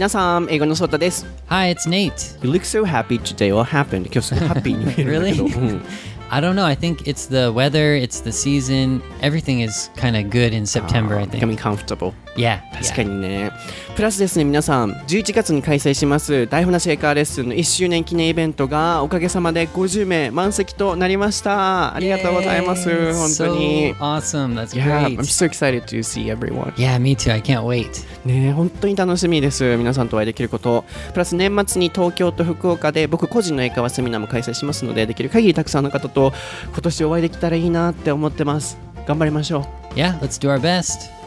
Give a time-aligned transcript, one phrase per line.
[0.00, 1.26] 皆さん、英語のソータです。
[1.48, 2.44] Hi, it's Nate.
[2.44, 3.54] You look so happy today.
[3.54, 4.06] What happened?
[4.12, 5.44] 今日すごいハッピーに見えるんだけど。
[5.46, 5.58] Really?
[5.58, 5.82] うん
[6.28, 6.64] I don't know.
[6.64, 9.00] I think it's the weather, it's the season.
[9.22, 11.34] Everything is kind of good in September, I think.
[11.34, 12.14] Becoming comfortable.
[12.35, 12.61] Yeah.
[12.81, 13.51] 確かにね。
[13.95, 21.93] プラスですね、皆さん、11月に開催します、台本なし英会話レッスンの1周年記念イベントが、おかげさまで50名満席となりました。
[21.93, 22.89] ありがとうございます。
[23.13, 23.97] 本当に So。
[23.99, 24.55] awesome.
[24.55, 25.19] That's Yeah, great.
[25.19, 26.73] I'm so excited to see everyone.
[26.75, 27.33] Yeah, me too.
[27.33, 28.05] I can't wait.
[28.25, 29.75] ね本当に楽しみです。
[29.75, 30.85] 皆さんとお会いできること。
[31.11, 36.31] プラス年末に東京と福岡で僕個人の英会話セミナーも開催しますので、できる限りたくさんの方と
[36.71, 38.77] 今年お会いできたらいいなって思ってます。
[39.05, 39.95] 頑張りましょう。
[39.95, 41.20] Yeah, let's do our best.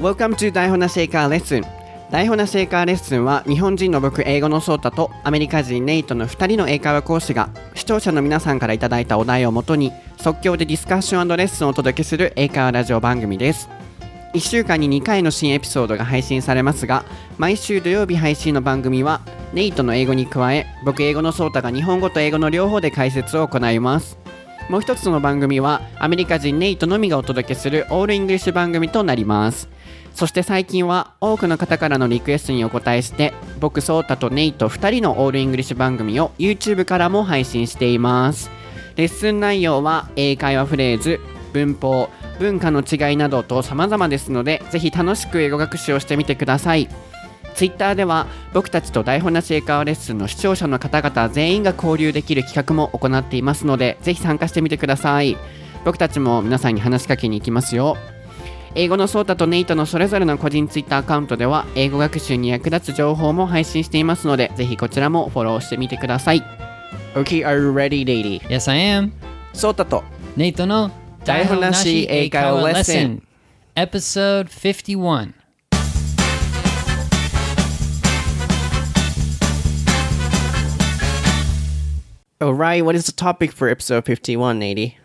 [0.00, 1.62] Welcome to 台本なし英会話レッスン
[2.10, 13.68] 台本なし英会話レッスンは日本人の僕英語のソータとアメリカ人ネイトの2人の英会話講師が視聴者の皆さんからいただいたお題をもとに即興でディスカッションレッスンをお届けする英会話ラジオ番組です。
[14.32, 17.04] 1週間に2回の新エピソードが配信されますが
[17.38, 19.20] 毎週土曜日配信の番組は
[19.52, 24.18] ネイトの英語に加え僕英語のソータが日本語と英語の両方で解説を行います。
[24.68, 29.68] もう一つの番組はアメリカ人ネイトのみがお届けする all English 番組となります。
[30.14, 38.50] そして最近は多くの方からのリクエストにお答えして僕ソータとネイト2人の all English 番組を YouTube からも配信しています。
[38.96, 41.18] レッスン内容は英会話フレーズ
[41.52, 46.88] 文法文化の違いなどと様々ですのでぜひ楽しく英語学習をしてみてください。
[47.54, 55.36] Twitter では僕たちと台本なし英会話レッスンの視聴者の方々全員が交流できる企画も行っていますのでぜひ参加してみてください。
[55.84, 57.96] 僕たちも皆さんに話しかけに行きますよ。
[58.76, 66.42] 英語のソータとネイトのそれぞれの個人ツイッターアカウントでは英語学習に役立つ情報も配信していますのでぜひこちらもフォローしてみてください
[67.14, 68.40] Okay, are you ready, lady?
[68.48, 69.12] Yes, I am
[69.52, 70.02] ソータと
[70.36, 70.90] ネイトの
[71.24, 73.22] 台本なし英会話レッスン
[73.76, 75.32] Episode 51All
[82.52, 84.96] right, what is the topic for episode 51, Nady?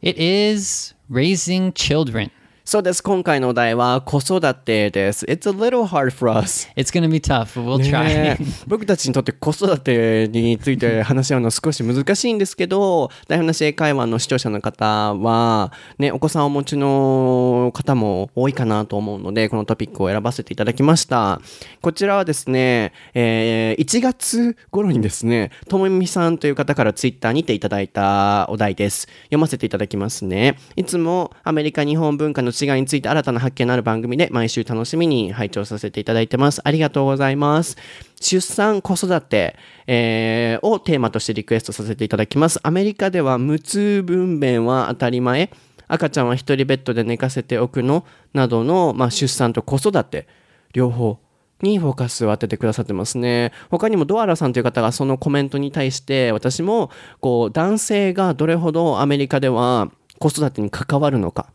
[0.00, 2.30] It is raising children.
[2.68, 5.24] そうです、今回のお題は子育てです。
[5.26, 6.68] It's a little hard for us.
[6.74, 8.04] It's to be tough, but we'll ね try.
[8.08, 21.40] え僕たちにとって子育てについて話し合うのは少し難しいんですけど台本なし英会話の視聴者の方は、ね、お子さんをお持ちの方も多いかなと思うのでこのトピックを選ばせていただきました
[21.82, 36.60] こちらはですね、えー1月頃にですねともみさんという方からツイッターにていただいたお題です読ませていただきますねいつもアメリカ日本文化の違いについて新たな発見のある番組で毎週楽しみに拝聴させていただいてます。
[36.64, 37.76] ありがとうございます。
[38.20, 39.56] 出産子育て、
[39.86, 42.60] えーをテーマとしてリクエストさせていただきます。
[42.62, 45.50] アメリカでは無痛分娩は当たり前。
[45.88, 50.26] 赤ちゃんは一人ベッドで寝かせておくのなどの、まあ、出産と子育て
[50.72, 51.18] 両方
[51.62, 53.52] にフォーカスを当ててくださってますね。
[53.70, 56.90] 他にもドアラさんという方がそのコメントに対して私も
[57.20, 61.46] こう男性がどれほどアメリカでは子育てに関わるのか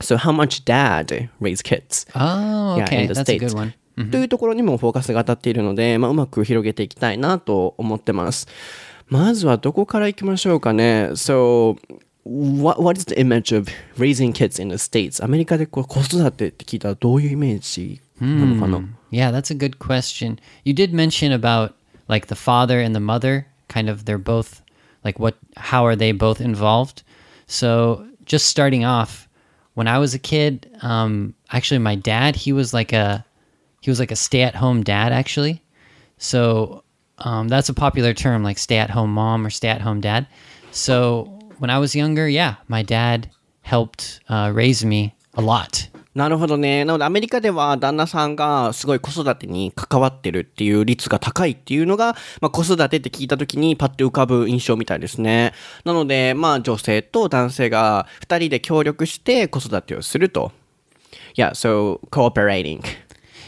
[0.00, 2.06] So how much dad raise kids?
[2.14, 3.02] Oh, Yeah, okay.
[3.02, 3.54] in the That's a good States.
[3.54, 3.74] one.
[4.10, 8.48] というところにもフォーカスが当たっているので、まあ、うまく広げていきたいなと思ってます。
[9.08, 11.10] まずはどこから行きましょうかね。
[11.12, 11.76] So,
[12.24, 15.22] what, what is the image of raising kids in the States?
[15.22, 18.78] アメリカでこう子育てって聞いたらどういうイメージなのかな、
[19.10, 20.38] Yeah, that's a good question.
[20.64, 21.72] You did mention about
[22.08, 24.62] like the father and the mother, kind of they're both
[25.04, 27.02] like what how are they both involved?
[27.46, 29.25] So, just starting off,
[29.77, 33.23] when I was a kid, um actually my dad, he was like a
[33.79, 35.61] he was like a stay-at-home dad actually.
[36.17, 36.83] So,
[37.19, 40.25] um that's a popular term like stay-at-home mom or stay-at-home dad.
[40.71, 41.25] So,
[41.59, 43.29] when I was younger, yeah, my dad
[43.61, 45.87] helped uh, raise me a lot.
[46.17, 46.83] なるほどね。
[46.83, 55.53] なのでアメリカでは旦那さんがすごい子育てに関わってるっていう率が高いっていうのが、まあ、子育てって聞いた時にパッと浮かぶ印象みたいですね。
[55.85, 60.51] なので、まあ女性と男性が二人で協力して子育てをすると。
[61.35, 62.81] Yeah, so cooperating.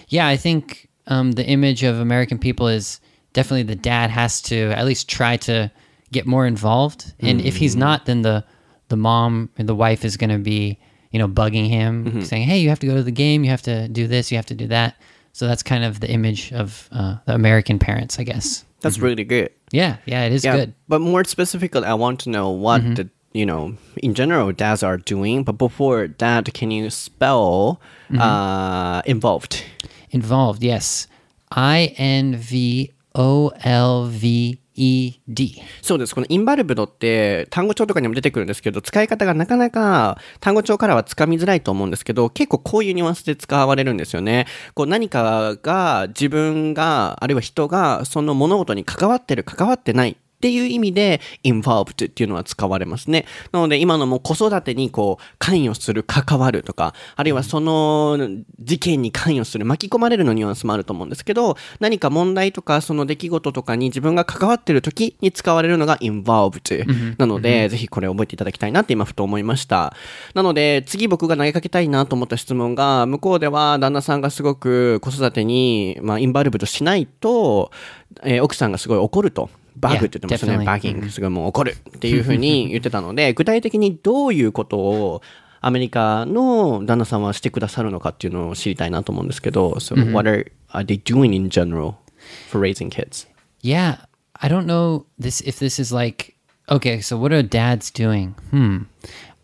[0.07, 3.01] Yeah, I think um, the image of American people is
[3.33, 5.71] definitely the dad has to at least try to
[6.11, 8.43] get more involved, and if he's not, then the
[8.89, 10.77] the mom or the wife is going to be
[11.11, 13.63] you know bugging him, saying, "Hey, you have to go to the game, you have
[13.63, 14.95] to do this, you have to do that."
[15.33, 18.65] So that's kind of the image of uh, the American parents, I guess.
[18.81, 19.49] That's really good.
[19.71, 20.73] Yeah, yeah, it is Yeah, good.
[20.87, 24.97] but more specifically, I want to know what the you know in general dads are
[24.97, 25.43] doing.
[25.43, 27.79] But before that, can you spell
[28.17, 29.63] uh, involved?
[30.11, 31.07] Involved, yes.
[31.51, 36.15] I N V O L V ED そうです。
[36.15, 44.47] このインバルブドって単語帳とかにも出てくるんですけど、使い方がなかなか単語帳からはつかみづらいと思うんですけど、結構こういうニュアンスで使われるんですよね。
[44.73, 50.15] こう何かが自分が、あるいは人がその物事に関わってる、関わってない。
[50.39, 53.25] っていう意味で involved っていうのは使われますね。
[53.51, 58.17] なので今のも子育てにこう関与する、関わるとか、あるいはその
[58.57, 69.93] 事件に関与する、巻き込まれるのニュアンスもあると思うんですけど、何か問題とかその出来事とかに自分が関わってる時に使われるのが involved なので、ぜひこれ覚えていただきたいなって今ふと思いました。
[70.35, 77.71] なので次僕が投げかけたいなと思った質問が、向こうでは旦那さんがすごく子育てに、まあ、インバルブとしないと、
[78.23, 79.49] えー奥さんがすごい怒ると。
[79.78, 80.52] バグって言ってましたね。
[80.52, 80.64] Yeah, definitely.
[80.66, 81.10] バギング。
[81.10, 85.22] すごいもう怒るっていうふうに言ってたので、具体的にどういうことを
[85.60, 91.94] アメリカの旦那さんはしてくださるのかっていうのを知りたいなと思うんですけど、So what are, are they doing in general
[92.50, 93.26] for raising kids?
[93.62, 93.98] Yeah,
[94.34, 96.34] I don't know this if this is like
[96.68, 98.34] okay, so what are dads doing?
[98.50, 98.84] Hmm.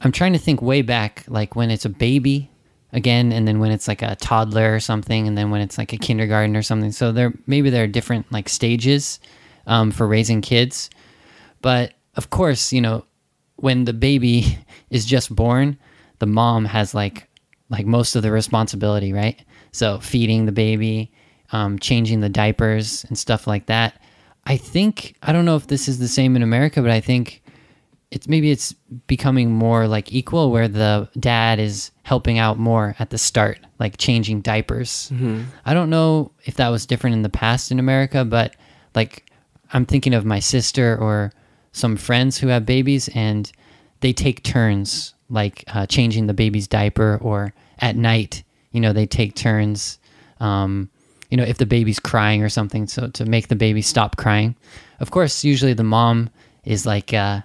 [0.03, 2.51] I'm trying to think way back like when it's a baby
[2.93, 5.93] again and then when it's like a toddler or something and then when it's like
[5.93, 6.93] a kindergarten or something.
[6.93, 9.21] So there maybe there are different like stages
[9.68, 10.90] um, for raising kids.
[11.62, 13.06] But of course, you know,
[13.58, 14.58] when the baby
[14.90, 15.78] is just born,
[16.20, 17.28] the mom has like
[17.70, 19.44] like most of the responsibility, right?
[19.72, 21.12] So feeding the baby,
[21.52, 24.00] um, changing the diapers and stuff like that.
[24.46, 27.42] I think I don't know if this is the same in America, but I think
[28.12, 28.74] it's maybe it's
[29.08, 33.98] becoming more like equal where the dad is helping out more at the start, like
[33.98, 35.12] changing diapers.
[35.66, 38.56] I don't know if that was different in the past in America, but
[38.94, 39.25] like
[39.76, 41.34] I'm thinking of my sister or
[41.74, 43.52] some friends who have babies and
[44.00, 49.06] they take turns like uh, changing the baby's diaper or at night, you know, they
[49.06, 50.00] take turns.
[50.40, 50.90] Um,
[51.30, 54.56] you know, if the baby's crying or something, so to make the baby stop crying.
[55.02, 56.30] Of course, usually the mom
[56.64, 57.42] is like uh,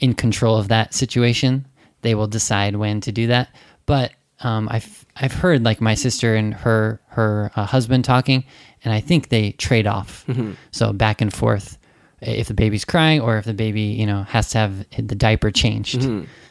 [0.00, 1.66] in control of that situation.
[2.00, 3.50] They will decide when to do that.
[3.84, 8.44] But um, I've I've heard like my sister and her her uh, husband talking,
[8.83, 10.25] and I think they trade off.
[10.71, 11.77] So back and forth,
[12.21, 15.51] if the baby's crying or if the baby you know has to have the diaper
[15.51, 16.01] changed.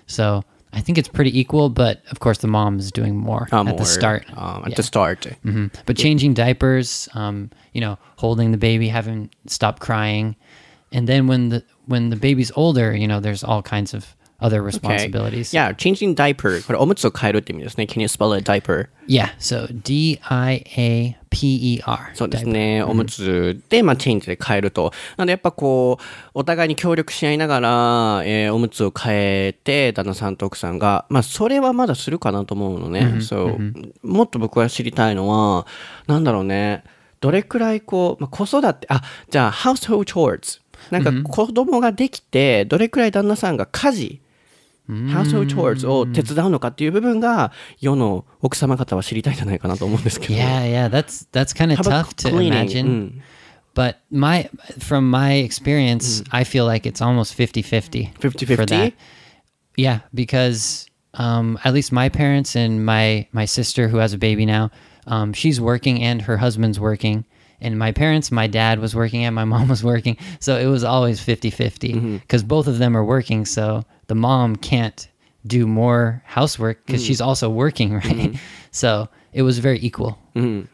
[0.06, 3.60] So I think it's pretty equal, but of course the mom is doing more Uh,
[3.60, 4.24] at more, the start.
[4.36, 4.76] Um, at Yeah.
[4.76, 5.26] the start.
[5.42, 10.36] hmm But changing diapers, um, you know, holding the baby, having stop crying,
[10.92, 14.58] and then when the when the baby's older, you know, there's all kinds of other
[14.60, 14.66] Okay.
[14.66, 15.52] responsibilities.
[15.54, 16.62] Yeah, changing diaper.
[16.66, 17.84] これおむつを変えるって意味ですね。
[17.84, 18.88] Can you spell it diaper?
[19.06, 19.30] Yeah.
[19.38, 22.11] So D I A P E R.
[22.13, 22.83] そうですね。
[22.83, 24.93] おむつで、まあ、チェンジで変えると。
[25.17, 26.03] なので、やっぱこう、
[26.35, 29.13] お互いに協力し合いながら、えーおむつを変
[29.47, 33.21] えて、旦那さんと奥さんが、まあ、それはまだするかなと思うのね。
[33.21, 33.73] そう。
[34.07, 35.65] もっと僕が知りたいのは、
[36.07, 36.83] なんだろうね。
[37.19, 40.61] どれくらいこう、まあ、子育て、あ、じゃあ、household chores。
[40.91, 44.19] なんか子供ができて、どれくらい旦那さんが家事、
[44.88, 50.34] household chores を手伝うのかっていう部分が、世の奥様方は知りたいんじゃないかなと思うんですけど。
[50.34, 50.88] Yeah, yeah.
[50.88, 52.52] That's that's kind of How about tough to cleaning?
[52.52, 52.86] imagine.
[52.86, 53.22] うん。
[53.74, 54.50] But my
[54.80, 58.14] from my experience, I feel like it's almost 50-50.
[58.18, 58.56] 50-50?
[58.56, 58.92] for that.
[59.76, 64.46] Yeah, because um, at least my parents and my my sister who has a baby
[64.46, 64.70] now,
[65.06, 67.24] um, she's working and her husband's working.
[67.62, 70.16] And my parents, my dad was working and my mom was working.
[70.38, 73.44] So it was always 50-50 because both of them are working.
[73.44, 75.08] So the mom can't
[75.46, 78.36] do more housework because she's also working, right?
[78.70, 80.18] So it was very equal.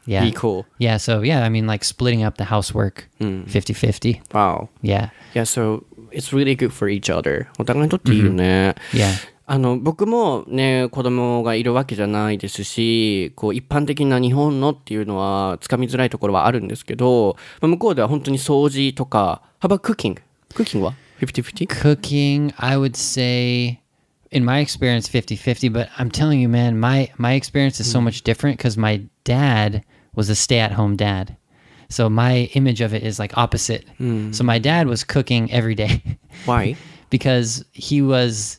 [0.05, 0.25] Yeah.
[0.25, 0.67] Equal.
[0.79, 4.35] Yeah, so yeah, I mean like splitting up the housework 50-50.
[4.35, 4.69] Wow.
[4.83, 5.09] Yeah.
[5.33, 7.49] Yeah, so it's really good for each other.
[7.59, 8.75] お互いにとっていいよね。
[8.93, 9.15] Yeah.
[9.52, 20.20] あの、僕もね、子供がいるわけじゃないですし、こう、一般的な日本のっていうのは、つかみづらいところはあるんですけど、まあ向こうでは本当に掃除とか、How about cooking?
[20.54, 21.66] Cooking は ?50-50?
[21.66, 23.82] Cooking, I would say
[24.30, 28.22] in my experience 50-50, but I'm telling you man, my my experience is so much
[28.22, 29.82] different cuz my dad
[30.14, 31.36] was a stay-at-home dad.
[31.90, 33.86] So my image of it is like opposite.
[34.32, 36.04] So my dad was cooking every day
[36.46, 36.76] Why?
[37.10, 38.59] because he was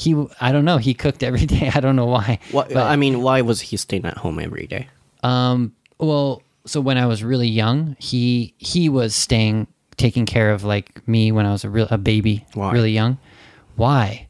[0.00, 1.70] he I don't know, he cooked every day.
[1.74, 2.38] I don't know why.
[2.52, 4.88] What, I mean, why was he staying at home every day?
[5.22, 9.66] Um, well, so when I was really young, he he was staying
[9.96, 12.72] taking care of like me when I was a real a baby, Why?
[12.72, 13.18] really young.
[13.76, 14.28] Why?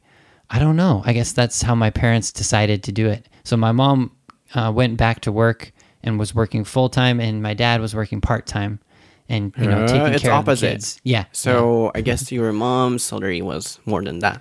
[0.51, 1.03] I don't know.
[1.07, 3.29] I guess that's how my parents decided to do it.
[3.45, 4.11] So my mom
[4.55, 5.71] uh, went back to work
[6.03, 8.81] and was working full time, and my dad was working part time,
[9.29, 10.67] and you know Uh, taking it's care opposite.
[10.67, 11.01] of the kids.
[11.05, 11.25] Yeah.
[11.31, 14.41] So, I guess your mom's salary was more than that.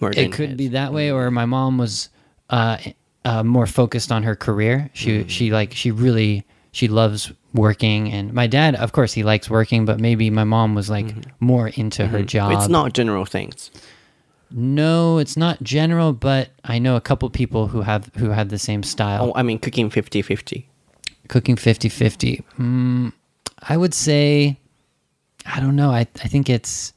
[0.00, 2.08] It could be that way or my mom was
[2.50, 2.76] uh,
[3.24, 5.28] uh, more focused on her career she Mm.
[5.28, 9.86] she like she really she loves working, and my dad, of course, he likes working,
[9.86, 11.06] but maybe my mom was like
[11.40, 12.52] more into her job.
[12.52, 13.70] It's not general things.
[14.50, 18.58] No, it's not general, but I know a couple people who have who had the
[18.58, 19.30] same style.
[19.30, 20.66] Oh, I mean cooking 50-50.
[21.28, 22.44] Cooking 50-50.
[22.58, 23.12] Mm,
[23.68, 24.58] I would say
[25.46, 25.90] I don't know.
[25.90, 26.92] I I think it's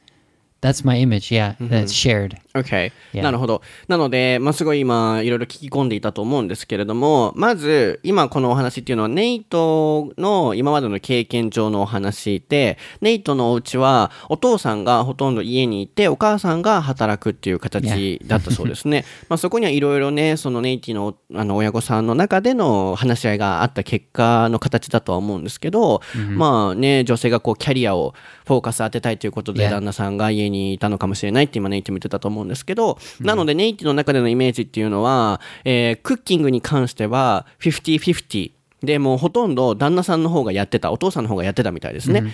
[0.62, 1.32] that's my image.
[1.32, 2.38] Yeah, that's shared.
[2.54, 2.92] Okay.
[3.14, 3.62] いやなるほど。
[3.88, 19.06] なので、まあ、すごい今、いろいろ聞き込んでいたと思うんですけれども、まず、今このお話っていうのは、ネイトの今までの経験上のお話で、ネイトのお家は、お父さんがほとんど家にいて、お母さんが働くっていう形 だったそうですね。
[19.30, 26.02] まあ、そこにはいろいろね、そのネイティのあの親御さんの中での話し合いがあった結果の形だとは思うんですけど、
[26.36, 28.16] まあね、女性がこう、キャリアを
[28.48, 29.70] フォーカス当てたいということで、Yeah.
[29.70, 38.52] 旦那さんが家にいたのかもしれないって今ネイティも言ってたと思うんですけど、なのでネイティの中でのイメージっていうのは、えークッキングに関しては50-50
[38.84, 42.34] でもうほとんど旦那さんの方がやってたお父さんの方がやってたみたいですね、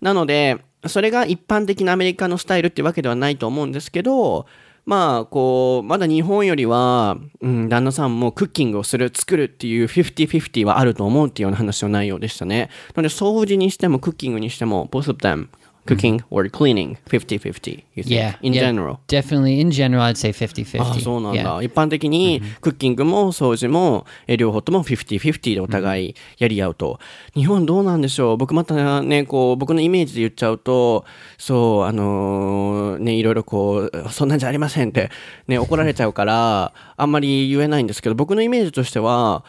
[0.00, 4.46] なのでそれが一般的なアメリカのスタイルってわけではないと思うんですけど
[4.86, 12.70] まあこうまだ日本よりは、うん、旦那さんもクッキングをする作るっていう50-50はあると思うっていうような話の内容でしたね。
[12.94, 15.48] なので掃除にしてもクッキングにしても both of them
[15.86, 18.98] cooking or cleaning 50-50 you think Yeah, in yeah, general?
[19.08, 19.60] Definitely.
[19.60, 20.80] In general, I'd say 50-50.
[20.82, 21.64] ああそうなんだ、Yeah.
[21.64, 26.98] 一般的にクッキングも掃除もえー両方とも50-50でお互いやり合うと、
[27.34, 28.36] 日本どうなんでしょう？
[28.36, 31.04] 僕またねこう僕のイメージで言っちゃうと
[31.38, 35.10] そうあのーねいろいろこうそんなんじゃありませんって
[35.48, 39.44] ね 怒られちゃうからあんまり言えないんですけど僕のイメージとしては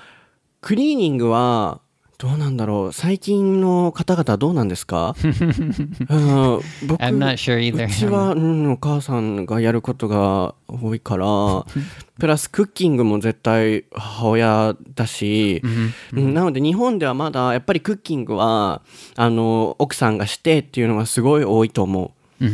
[0.62, 1.82] クリーニングは
[2.22, 7.88] どうなんだろう最近の方々はどうなんですか、 うん、僕 I'm not sure either.
[7.88, 11.26] うちは、うん、お母さんがやることが多いから、
[12.20, 15.64] プラスクッキングも絶対母親だし、
[16.14, 18.84] うんなので日本ではまだやっぱりクッキングは、
[19.16, 22.46] あの、奥さんがしてっていうのがすごい多いと思う。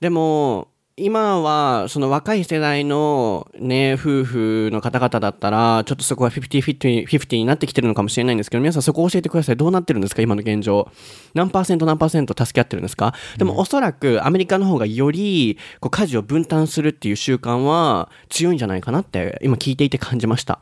[0.00, 0.66] でも、
[0.96, 9.56] 今はその若い世代のね、夫婦の方々だったら、ちょっとそこは50-50 50になってきてるのかもしれないんですけど、皆さんそこを教えてください。
[9.56, 10.88] どうなってるんですか今の現状。
[11.34, 13.12] 何パーセント何パーセント助け合ってるんですか？
[13.38, 20.60] でもおそらくアメリカの方がよりこう家事を分担するっていう習慣は強いんじゃないかなって今聞いていて感じました。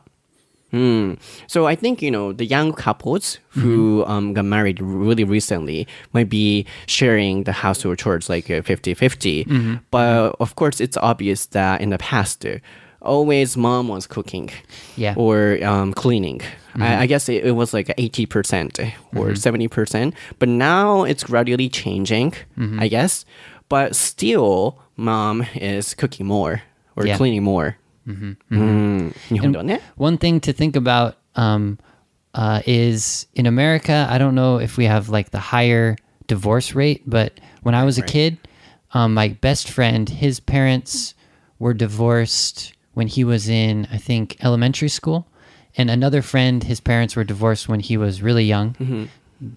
[0.73, 1.19] Mm.
[1.47, 6.29] So I think you know the young couples who um, got married really recently might
[6.29, 11.89] be sharing the household chores like uh, 50-50 but of course it's obvious that in
[11.91, 12.43] the past
[13.01, 14.49] always mom was cooking
[14.95, 15.13] Yeah.
[15.15, 16.41] or um, cleaning.
[16.75, 22.33] I, I guess it, it was like 80% or 70% but now it's gradually changing
[22.79, 23.25] I guess.
[23.69, 26.61] But still mom is cooking more
[26.95, 27.17] or Yeah.
[27.17, 28.31] cleaning more Mm-hmm.
[28.51, 29.35] Mm-hmm.
[29.35, 29.75] mm-hmm.
[29.95, 31.79] One thing to think about um,
[32.33, 37.03] uh, is in America, I don't know if we have like the higher divorce rate,
[37.05, 38.37] but when I was a kid,
[38.93, 41.13] um, my best friend, his parents
[41.59, 45.27] were divorced when he was in, I think, elementary school.
[45.75, 49.05] And another friend, his parents were divorced when he was really young, mm-hmm.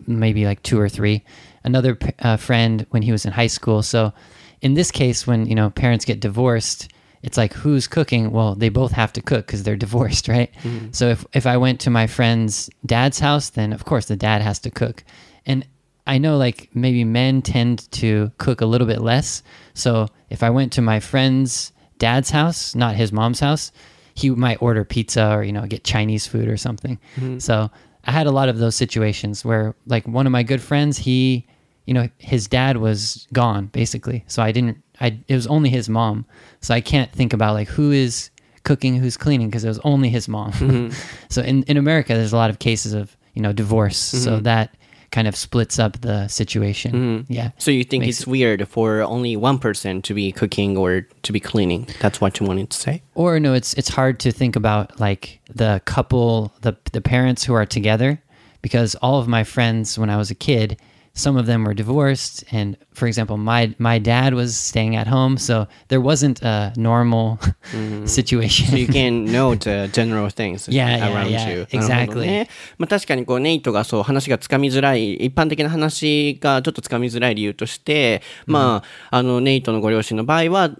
[0.06, 1.22] maybe like two or three.
[1.64, 3.82] Another uh, friend when he was in high school.
[3.82, 4.14] So
[4.62, 6.90] in this case, when you know parents get divorced,
[7.26, 8.30] it's like who's cooking?
[8.30, 10.50] Well they both have to cook because they're divorced right?
[10.62, 10.92] Mm-hmm.
[10.92, 14.40] So if, if i went to my friend's dad's house then of course the dad
[14.40, 15.04] has to cook.
[15.44, 15.66] And
[16.06, 19.42] i know like maybe men tend to cook a little bit less.
[19.74, 23.72] So if i went to my friend's dad's house not his mom's house
[24.14, 26.98] he might order pizza or you know get chinese food or something.
[27.16, 27.38] Mm-hmm.
[27.40, 27.70] So
[28.04, 31.44] i had a lot of those situations where like one of my good friends he
[31.86, 34.24] you know his dad was gone basically.
[34.28, 36.24] So i didn't i it was only his mom.
[36.60, 38.30] So i can't think about like who is
[38.62, 40.52] cooking who's cleaning because it was only his mom.
[40.52, 41.26] Mm-hmm.
[41.28, 43.98] So in, in america there's a lot of cases of you know divorce.
[43.98, 44.42] So mm-hmm.
[44.44, 44.74] that
[45.10, 46.92] kind of splits up the situation.
[46.92, 47.32] Mm-hmm.
[47.32, 47.50] Yeah.
[47.58, 51.32] So you think Makes it's weird for only one person to be cooking or to
[51.32, 51.88] be cleaning?
[52.00, 53.02] That's what you wanted to say?
[53.14, 57.54] or no it's it's hard to think about like the couple the the parents who
[57.54, 58.22] are together.
[58.62, 60.80] Because all of my friends when I was a kid
[61.15, 65.37] some of them were divorced and for example my my dad was staying at home
[65.37, 67.37] so there wasn't a normal
[68.05, 71.67] situation So you can know the general things Yeah, yeah, around yeah, you.
[71.79, 72.25] なるほど exactly.
[72.25, 80.71] ねまあ、確かにこうネイトがそう話がつかみづらい、一般的な話がちょっとつかみづらい理由として、まあ、あのネイトのご両親の場合は、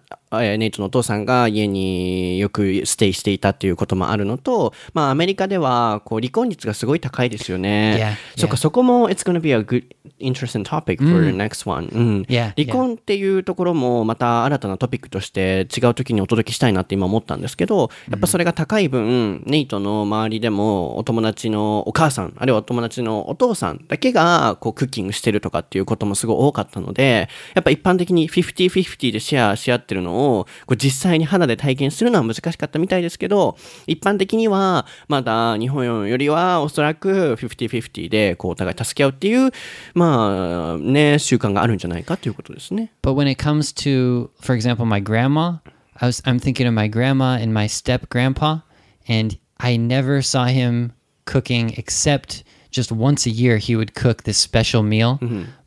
[0.43, 8.17] えーネイトのお父さんが家によくステイしていたっていうこともあるのと、まあアメリカではこう離婚率がすごい高いですよね。
[8.37, 8.59] Yeah, そっか、yeah.
[8.59, 9.85] そこも It's gonna be a good
[10.21, 12.23] interesting topic for the next one、うん。
[12.23, 33.57] Yeah, 離婚っていうところもまた新たなトピックとして違う時にお届けしたいなって今思ったんですけど、やっぱそれが高い分、ネイトの周りでもお友達のお母さん、あるいはお友達のお父さんだけがこうクッキングしてるとかっていうこともすごい多かったので、やっぱ一般的に50-50でシェアし合ってるのをこう実際に肌で体験するのは難しかったみたいですけど、
[33.87, 39.51] 一般的にはまだ日本よりはおそらく50-50でこうお互い助け合うっていう、
[39.95, 42.93] まあね、習慣があるんじゃないかということですね。
[43.03, 45.61] But when it comes to, for example, my grandma,
[45.99, 48.61] I was I'm thinking of my grandma and my step grandpa,
[49.09, 50.93] and I never saw him
[51.25, 52.45] cooking except
[52.76, 55.20] just once a year he would cook this special meal.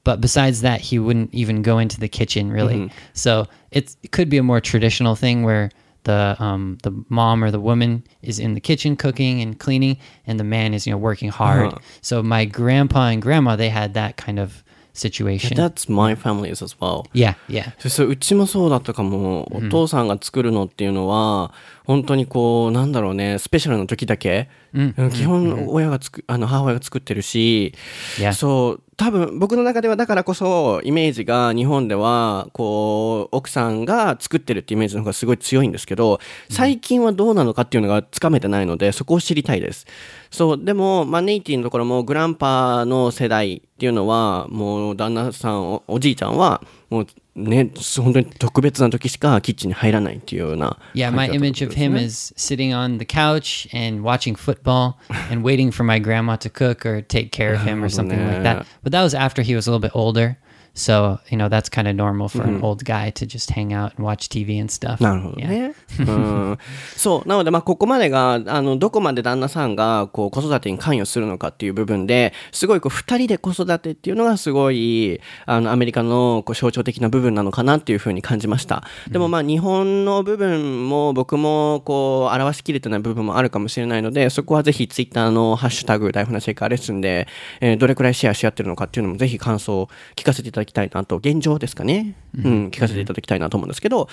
[0.04, 2.90] But besides that, he wouldn't even go into the kitchen really.
[3.14, 5.70] So it's, it could be a more traditional thing where
[6.04, 9.96] the um, the mom or the woman is in the kitchen cooking and cleaning,
[10.26, 11.72] and the man is you know working hard.
[12.02, 15.56] So my grandpa and grandma they had that kind of situation.
[15.56, 17.06] That's my family as well.
[17.14, 17.72] yeah, yeah.
[17.78, 19.48] そうそううちもそうだったかも。
[19.50, 21.52] お父さんが作るのっていうのは、
[21.89, 24.47] 本当にこう、なんだろうね、スペシャルな時だけ。
[25.11, 27.73] 基本、親がつく、あの、母親が作ってるし.
[28.33, 36.19] そう、多分、僕の中ではだからこそ、イメージが日本では、こう、奥さんが作ってるってイメージの方がすごい強いんですけど、
[36.51, 39.87] 最近はどうなのかっていうのがつかめてないので、そこを知りたいです。
[40.29, 50.78] そう、でも、まあ、ネイティのところも、グランパの世代っていうのは、もう、旦那さん、おおじいちゃんは、もう、ね、本当に特別な時しかキッチンに入らないっていうような。
[50.94, 54.02] Yeah, my 感じだったって image こ of とです him ね is sitting on the couch and
[54.02, 54.94] watching football
[55.30, 58.42] and waiting for my grandma to cook or take care of him or something like
[58.44, 58.66] that.
[58.84, 60.38] But that was after he was a little bit older.
[60.75, 63.93] So, you know, that's kind of normal for an old guy to just hang out
[63.97, 65.01] and watch TV and stuff.
[65.03, 65.73] なるほど.ね。
[65.99, 66.57] うん、
[66.95, 67.27] そう。
[67.27, 78.83] なので、まあ、ここまでが、あの、どこまで旦那さんが、こう、子育てに関与するのかっていう部分で、すごい、こう、二人で子育てっていうのが、すごい、あの、アメリカの、こう、象徴的な部分なのかなっていうふうに感じました。
[79.09, 87.27] でも、まあ、日本の部分も、僕も、こう、表しきれてない部分もあるかもしれないので、そこはぜひ、ツイッターのハッシュタグ、台風なシェイカーレッスンで、
[87.61, 92.15] えーどれくらいシェアし合ってるのかっていうのも、ぜひ感想を聞かせていただきたいなと、現状ですかね。
[92.37, 94.07] うん、聞かせていただきたいなと思うんですけど、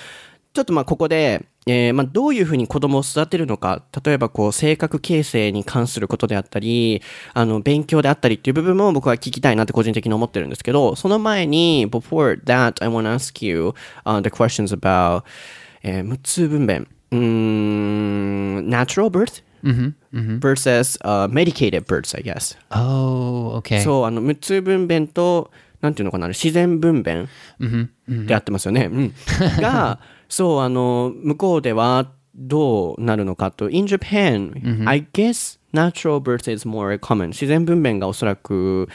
[0.53, 7.01] ちょっとまあここで、えーまあどういうふうに子供を育てるのか、例えばこう性格形成に関することであったり、
[7.33, 13.73] あの勉強であったりっていう部分も僕は聞きたいなって個人的に思ってるんですけど、その前に、before that, I want to ask you、
[14.05, 15.23] uh, the questions about、
[15.83, 16.87] えー無痛分娩。
[17.11, 19.43] うーん、natural birth?
[20.39, 22.57] versus、uh, medicated births, I guess.
[22.71, 23.81] Oh, okay.
[23.83, 28.89] そう、あの、無痛分娩と、なんていうのかな、自然分娩ってあってますよね。
[28.91, 29.13] うん。
[29.61, 33.69] が、そう、あの、向こうではどうなるのかと。
[33.69, 37.27] In Japan, I guess natural birth is more common.
[37.27, 38.87] 自然分娩がおそらく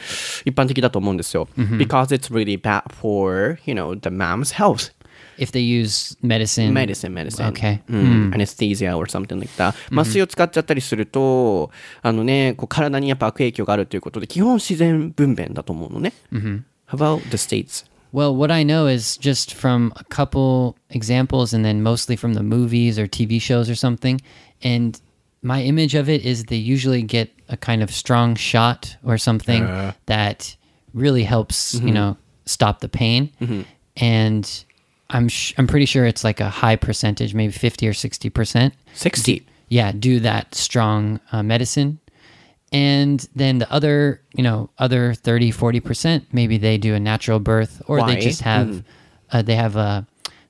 [0.45, 1.47] 一般的だと思うんですよ。
[1.57, 4.93] Because it's really bad for, you know, the mom's health.
[5.37, 6.73] if they use medicine.
[6.73, 7.51] medicine, medicine.
[7.51, 7.81] Okay.
[7.89, 8.31] うん。
[8.33, 9.73] anesthesia or something like that.
[9.91, 16.13] 麻酔を使っちゃったりすると、あのね、こう体にやっぱ悪影響があるということで、基本自然分娩だと思うのね。
[16.31, 16.61] How
[16.93, 17.83] about the states?
[18.11, 22.43] Well, what I know is just from a couple examples and then mostly from the
[22.43, 24.21] movies or TV shows or something.
[24.61, 24.99] And
[25.41, 29.63] my image of it is they usually get a kind of strong shot or something
[29.63, 29.93] uh-huh.
[30.05, 30.55] that
[30.93, 31.93] really helps, you mm-hmm.
[31.93, 33.31] know, stop the pain.
[33.41, 33.61] Mm-hmm.
[33.97, 34.65] And
[35.09, 38.71] I'm sh- I'm pretty sure it's like a high percentage, maybe 50 or 60%.
[38.93, 39.43] 60.
[39.69, 41.99] yeah do that strong uh, medicine
[42.73, 47.81] and then the other you know other 30 40% maybe they do a natural birth
[47.87, 48.15] or Why?
[48.15, 48.83] they just have
[49.31, 50.05] uh, they have a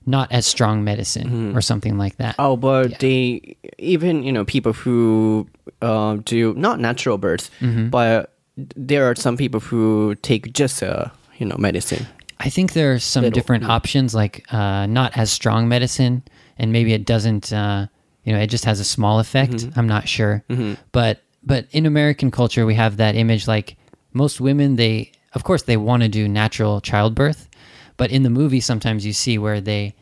[0.05, 2.35] not as strong medicine or something like that.
[2.37, 5.47] Oh, but they even you know people who
[5.81, 8.33] uh, do not natural birth, but
[8.75, 11.05] there are some people who take just uh,
[11.37, 12.05] you know medicine.
[12.39, 16.21] i think there are some Little, different options like uh, not as strong medicine
[16.59, 17.87] and maybe it doesn't uh,
[18.25, 19.65] you know it just has a small effect.
[19.75, 20.43] I'm not sure.
[20.91, 23.75] But but in American culture, we have that image like
[24.13, 27.49] most women, they, of course, they want to do natural childbirth.
[27.97, 29.95] But in the movie, sometimes you see where they,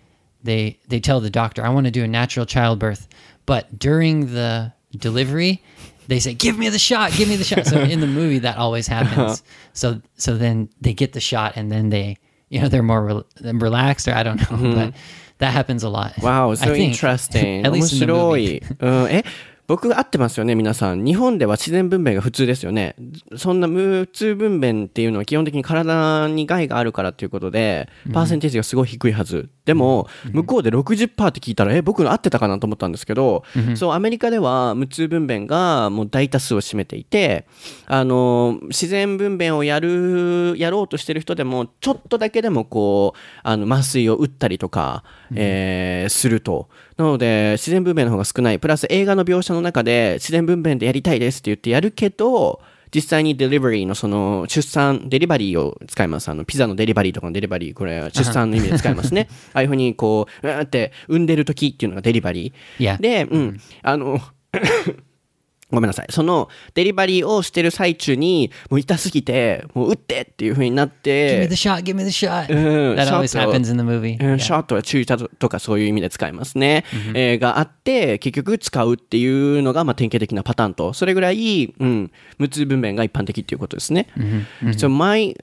[0.43, 3.07] they, they tell the doctor, I want to do a natural childbirth.
[3.45, 5.63] But during the delivery,
[6.07, 8.57] they say, "Give me the shot, give me the shot." So in the movie, that
[8.57, 9.03] always uh-huh.
[9.03, 9.43] happens.
[9.73, 12.17] So so then they get the shot, and then they,
[12.49, 13.03] you know, they're more
[13.41, 14.73] re- relaxed, or I don't know, mm-hmm.
[14.73, 14.93] but
[15.37, 16.17] that happens a lot.
[16.21, 17.65] Wow, so interesting.
[17.65, 18.61] At least in the movie.
[18.79, 19.21] Uh, eh,
[19.71, 21.05] 僕合ってますよね、皆さん。
[21.05, 22.93] 日本では自然分娩が普通ですよね。
[23.37, 37.47] そんな無痛分娩っていうのは基本的に体に害があるからっていうことで、パーセンテージがすごい低いはずでも、向こうで60%って聞いたら、え、僕の合ってたかなと思ったんですけど、そう、アメリカでは無痛分娩がもう大多数を占めていて、
[37.85, 46.67] あの、自然分娩をやる、やろうとしてる人でも、ちょっとだけでもこう、あの、麻酔を打ったりとか、えーすると。
[47.01, 48.59] なので、自然分娩の方が少ない。
[48.59, 52.61] プラス映画の描写の中で、自然分娩でやりたいですって言ってやるけど、
[52.93, 56.29] 実際にデリバリーのその出産、デリバリーを使います。
[56.29, 59.29] あの、ピザのデリバリーとかのデリバリー、これ出産の意味で使いますね。
[59.53, 63.01] ああいうふうにこう、うーって産んでる時っていうのがデリバリー。
[63.01, 64.19] で、うん、あの、
[65.71, 66.07] ごめんなさい。
[66.09, 71.81] そのデリバリーをしてる最中に、もう痛すぎて、もう打ってっていうふうになっ Give me て the、shot.
[71.83, 72.47] Give me the shot.
[72.47, 74.17] Uh, that always happens in the movie.
[74.23, 76.83] うん.ショットは注意とかそういう意味で使いますね。
[77.13, 84.07] えーがあって、結局使うっていうのが、まあ、典型的なパターンと、それぐらい、うん、無痛分娩が一般的っていうことですね。
[84.77, 85.35] So my,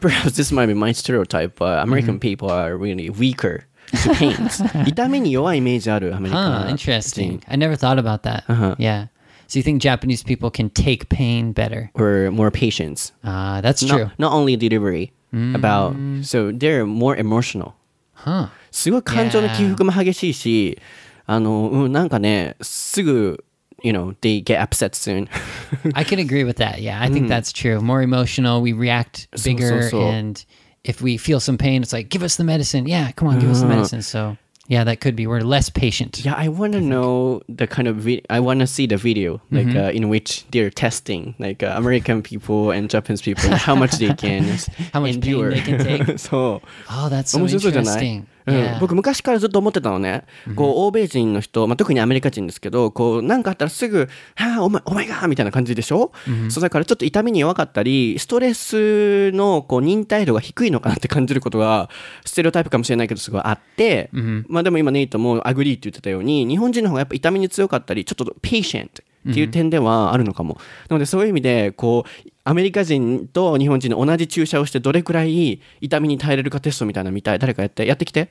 [0.00, 4.62] perhaps this might be my stereotype, but American people are really weaker to pains.
[4.88, 6.76] 痛みに弱いイメージあるアメリカ Huh, 人。
[6.76, 7.40] interesting.
[7.48, 8.44] I never thought about that.
[8.78, 9.08] Yeah.
[9.51, 11.89] So you think Japanese people can take pain better?
[11.93, 13.11] Or more patience.
[13.23, 14.05] Ah, that's true.
[14.05, 17.75] Not, not only delivery, about, so they're more emotional.
[18.13, 18.49] Huh.
[18.71, 20.79] すごい感情の起伏も激しいし、
[21.25, 23.43] あの、うん、なんかね、すぐ、
[23.83, 25.27] you know, they get upset soon.
[25.93, 26.81] I can agree with that.
[26.81, 27.79] Yeah, I think that's true.
[27.81, 30.01] More emotional, we react So, bigger, so, so.
[30.07, 30.43] and
[30.83, 32.87] if we feel some pain, it's like, give us the medicine.
[32.87, 34.01] Yeah, come on, give us the medicine.
[34.01, 34.37] So,
[34.72, 35.26] yeah, that could be.
[35.26, 36.24] We're less patient.
[36.24, 38.22] Yeah, I want to know the kind of video.
[38.30, 39.76] I want to see the video, like mm-hmm.
[39.76, 44.14] uh, in which they're testing, like uh, American people and Japanese people, how much they
[44.14, 44.44] can,
[44.94, 45.52] how much endure.
[45.52, 46.18] pain they can take.
[46.30, 48.26] so, oh, that's so interesting.
[48.46, 50.24] うん.僕昔からずっと思ってたのね、
[50.56, 56.12] こう欧米人の人、まあ、特にアメリカ人ですけどこうなんかあったらすぐ「はあお前お前が!」みたいな感じでしょ、
[56.50, 61.88] そうだからちょっと痛みに弱かったりストレスのこう忍耐度が低いのかなって感じることが
[62.24, 64.10] ステレオタイプかもしれないけどすごいあって、
[64.48, 68.88] まあでも今ネイトも agree って言ってたように日本人の方がやっぱ痛みに強かったりちょっと patient
[69.28, 70.58] っていう点ではあるのかも。
[70.88, 77.38] なのでそういう意味でこうアメリカ人と日本人の同じ注射をしてどれくらい痛みに耐えれるかテストみたいなの見たい。
[77.38, 78.30] 誰かやってやってきて。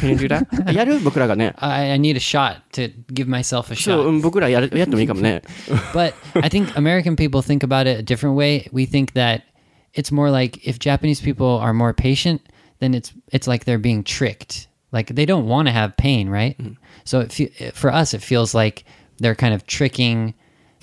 [0.00, 0.72] Can you do that?
[0.72, 1.54] やる僕らがね。
[1.56, 4.08] I, I need a shot to give myself a そう、shot.
[4.08, 5.42] うん僕らやるやってもいいかもね。
[5.94, 8.68] but I think American people think about it a different way.
[8.72, 9.42] We think that
[9.94, 12.42] it's more like if Japanese people are more patient,
[12.80, 14.68] then it's it's like they're being tricked.
[14.92, 16.54] Like they don't want to have pain, right?
[17.04, 18.84] So it fe- for us, it feels like
[19.18, 20.34] they're kind of tricking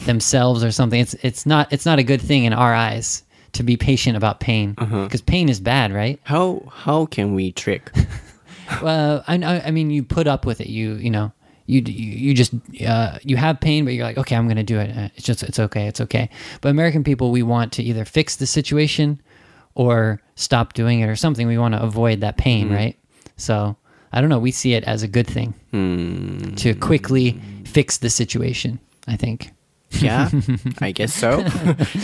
[0.06, 1.00] themselves or something.
[1.00, 4.40] It's it's not it's not a good thing in our eyes to be patient about
[4.40, 5.06] pain uh-huh.
[5.06, 6.20] because pain is bad, right?
[6.24, 7.92] How, how can we trick?
[8.82, 10.68] well, I, I I mean, you put up with it.
[10.68, 11.32] You you know,
[11.66, 12.54] you you, you just
[12.86, 14.90] uh, you have pain, but you're like, okay, I'm gonna do it.
[15.16, 16.30] It's just it's okay, it's okay.
[16.62, 19.22] But American people, we want to either fix the situation
[19.76, 21.48] or stop doing it or something.
[21.48, 22.76] We want to avoid that pain, mm-hmm.
[22.76, 23.00] right?
[23.38, 23.78] So
[24.12, 24.40] I don't know.
[24.40, 26.56] We see it as a good thing hmm.
[26.56, 27.40] to quickly
[27.72, 28.80] fix the situation.
[29.08, 29.52] I think.
[29.92, 30.30] Yeah,
[30.80, 31.44] I guess so.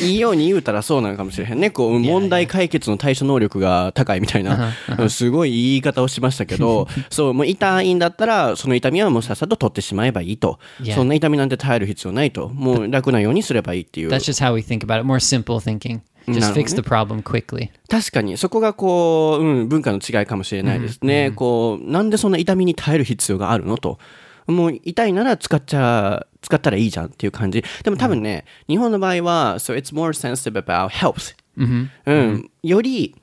[0.03, 1.69] いいように言うたらそうなのかもしれへんね。
[1.69, 4.73] こう、問題解決の対処能力が高いみたいな、
[5.09, 10.59] すごい言い方をしましたけど、 そう、もう痛いんだったら、その痛みはもうさっさと取ってしまえばいいと。
[10.95, 12.49] そんな痛みなんて耐える必要ないと。
[12.49, 14.09] もう楽なようにすればいいっていう。
[14.09, 15.05] That's just how we think about it.
[15.05, 15.99] More simple thinking.
[16.27, 17.69] Just fix the problem quickly.
[17.87, 21.31] 確かに、そこがこう、うん、文化の違いかもしれないですね。
[21.35, 23.77] こう、なんでそんな痛みに耐える必要があるの？
[23.77, 23.99] と。
[24.47, 27.63] もう痛いなら使っちゃ、使ったらいいじゃんっていう感じ。
[27.83, 31.35] でも多分ね、日本の場合は、so it's more sensitive about health.
[32.05, 32.51] うん。
[32.63, 33.15] より、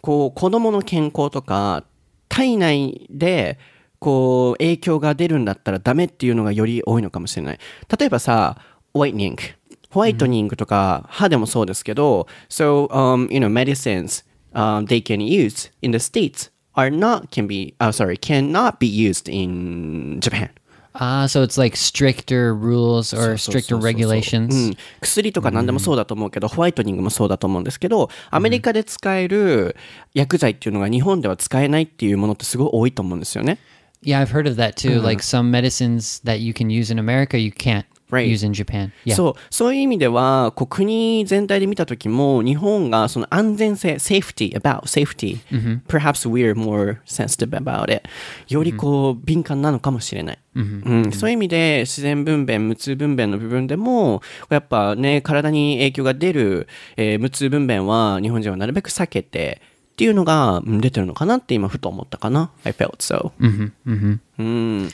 [0.00, 1.84] こう、子供の健康とか、
[2.28, 3.58] 体内で、
[3.98, 7.58] こう、影響が出るんだったらダメっていうのがより多いのかもしれない。
[7.98, 8.56] 例えばさ、
[8.94, 9.42] ホワイトニング。
[9.90, 17.74] ホワイトニングとか、歯でもそうですけど、so, um, you know, medicines, um, they can use in the States are not, can be,
[17.80, 20.50] uh, sorry, cannot be used in Japan.
[20.92, 24.52] Ah, so it's like stricter rules or stricter regulations.
[24.52, 29.76] うん、薬とか何でもそうだと思うけど、ホワイトニングもそうだと思うんですけど、アメリカで使える
[30.14, 33.58] 薬剤っていうのが日本では使えないっていうものってすごい多いと思うんですよね。
[34.02, 35.00] Yeah, I've heard of that too.
[35.00, 38.26] Like some medicines that you can use in America, you can't Right.
[38.30, 38.92] use in Japan.
[39.04, 39.14] Yeah.
[39.14, 45.38] そうそういう意味ではこう国全体で見た時も日本がその安全性 safety about safety、
[45.88, 48.02] perhaps we're more sensitive about it.
[48.48, 54.20] よりこう敏感なのかもしれない、うんそういう意味で自然分娩無痛分娩の部分でも
[54.50, 59.60] やっぱね体に影響が出る、えー無痛分娩は日本人はなるべく避けて
[59.92, 62.50] っていうのがうん出てるのかなって今ふと思ったかな。
[62.64, 63.32] I felt so.
[63.38, 64.90] うん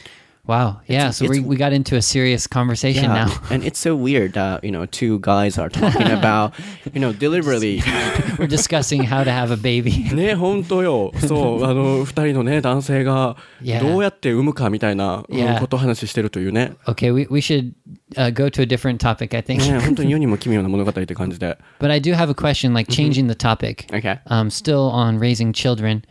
[0.48, 0.82] Wow.
[0.88, 1.12] Yeah.
[1.12, 3.28] so we, it's- we got into a serious conversation now.
[3.52, 6.54] and it's so weird that you know two guys are talking about
[6.94, 7.82] you know deliberately
[8.40, 10.10] We're discussing how to have a baby.
[10.16, 13.80] ね本当よそうあの二人のね男性が Yeah.
[13.82, 15.60] どうやって産むかみたいな、うん Yeah.
[15.60, 17.74] ことを話してるというね Okay, we, we should
[18.16, 19.60] uh, go to a different topic, I think.
[19.62, 23.86] ね本当に世にも奇妙な物語って感じで But I do have a question, like changing the topic.
[23.96, 24.20] Okay.
[24.26, 26.02] Um, still on raising children.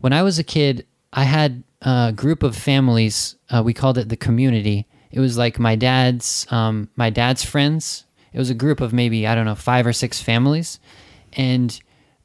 [0.00, 3.35] When I was a kid, I had a group of families.
[3.49, 4.87] Uh, we called it the community.
[5.11, 8.05] It was like my dad's um, my dad's friends.
[8.33, 10.79] It was a group of maybe I don't know five or six families,
[11.33, 11.79] and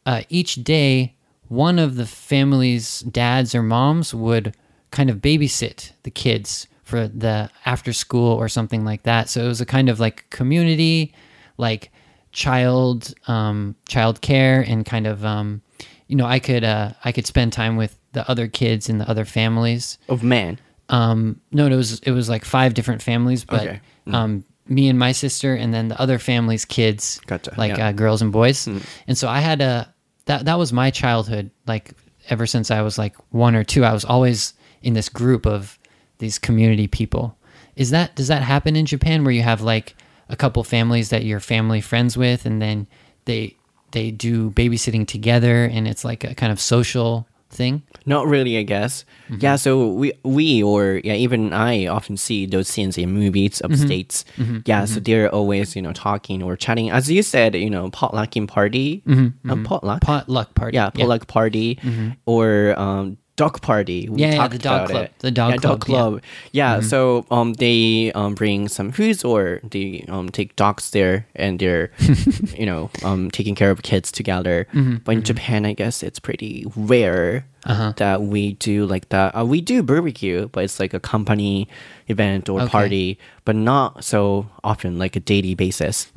[0.07, 1.15] uh, each day
[1.49, 4.55] one of the family's dads or moms would
[4.91, 9.29] kind of babysit the kids for the after school or something like that.
[9.29, 11.13] So it was a kind of like community,
[11.59, 11.91] like
[12.33, 15.61] child um, child care and kind of um,
[16.07, 19.09] you know I could uh, I could spend time with the other kids and the
[19.09, 19.99] other families.
[20.09, 23.81] of man Um, no, it was it was like five different families, but Okay.
[24.07, 27.89] um, me and my sister, and then the other family's kids, Gotcha, like yeah.
[27.89, 28.67] uh, girls and boys.
[29.07, 29.93] And so I had a
[30.27, 31.51] that that was my childhood.
[31.67, 31.93] Like
[32.31, 35.79] ever since I was like one or two, I was always in this group of
[36.19, 37.37] these community people.
[37.77, 39.95] Is that does that happen in Japan where you have like
[40.31, 42.87] a couple families that you're family friends with, and then
[43.27, 43.57] they
[43.93, 47.83] they do babysitting together, and it's like a kind of social thing?
[48.07, 49.05] Not really, I guess.
[49.29, 49.41] Mm-hmm.
[49.41, 53.71] Yeah, so we we or yeah, even I often see those scenes in movies of
[53.71, 53.87] mm-hmm.
[53.87, 54.25] states.
[54.37, 54.59] Mm-hmm.
[54.65, 56.91] Yeah, so they're always you know talking or chatting.
[56.91, 60.75] As you said, you know, potlucking party, uh, potluck, Potluck party.
[60.77, 61.79] yeah, potluck party,
[62.27, 64.09] or um, dog party.
[64.11, 65.05] We Yeah, yeah, the dog club.
[65.07, 65.13] it.
[65.23, 66.03] The dog yeah, dog club, yeah.
[66.11, 66.23] club.
[66.53, 71.59] Yeah, so um, they um bring some foods or they um take dogs there and
[71.63, 71.91] they're
[72.59, 74.67] you know um taking care of kids together.
[74.75, 77.93] Mm-hmm, But in Japan, I guess it's pretty rare Uh-huh.
[77.97, 79.35] that we do like that.
[79.37, 81.69] Uh, we do barbecue, but it's like a company
[82.09, 82.71] event or Okay.
[82.71, 83.09] party,
[83.45, 86.09] but not so often like a daily basis.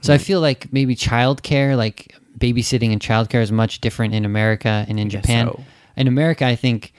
[0.00, 4.84] So I feel like maybe childcare, like babysitting and childcare, is much different in America
[4.88, 5.46] and in Japan.
[5.46, 5.60] so.
[5.96, 6.92] In America, I think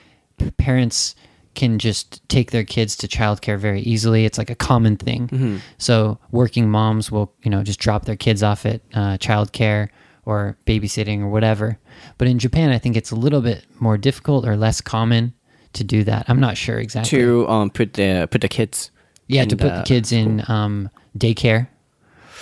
[0.58, 1.15] parents
[1.56, 4.25] can just take their kids to childcare very easily.
[4.25, 5.27] It's like a common thing.
[5.27, 5.58] Mm-hmm.
[5.77, 9.89] So working moms will, you know, just drop their kids off at uh, childcare
[10.25, 11.77] or babysitting or whatever.
[12.17, 15.34] But in Japan, I think it's a little bit more difficult or less common
[15.73, 16.25] to do that.
[16.27, 17.19] I'm not sure exactly.
[17.19, 18.91] To um put the put the kids.
[19.27, 21.67] Yeah, to put the kids in um, daycare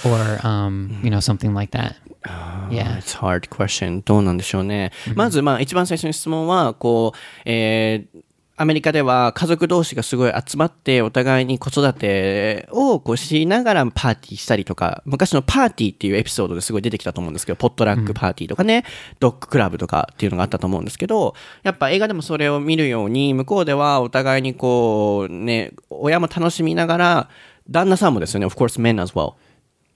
[0.03, 1.95] or um, you know something like that.
[2.23, 2.97] Yeah.
[2.97, 4.01] It's hard question.
[4.03, 4.91] どうなんでしょうね。
[5.15, 8.21] まず、まあ、一番最初の質問は、こう、えー
[8.61, 18.85] アメリカでは家族同士がすごい集まってお互いに子育てをこうしながらパーティーしたりとか、昔のパーティーっていうエピソードですごい出てきたと思うんですけど、ポットラックパーティーとかね、
[19.19, 27.29] ドッグクラブとかっていうのがあったと思うんですけど、やっぱ映画でもそれを見るように、向こうではお互いにこう、ね、親も楽しみながら、
[27.67, 29.33] 旦那さんもですよね、of course men as well。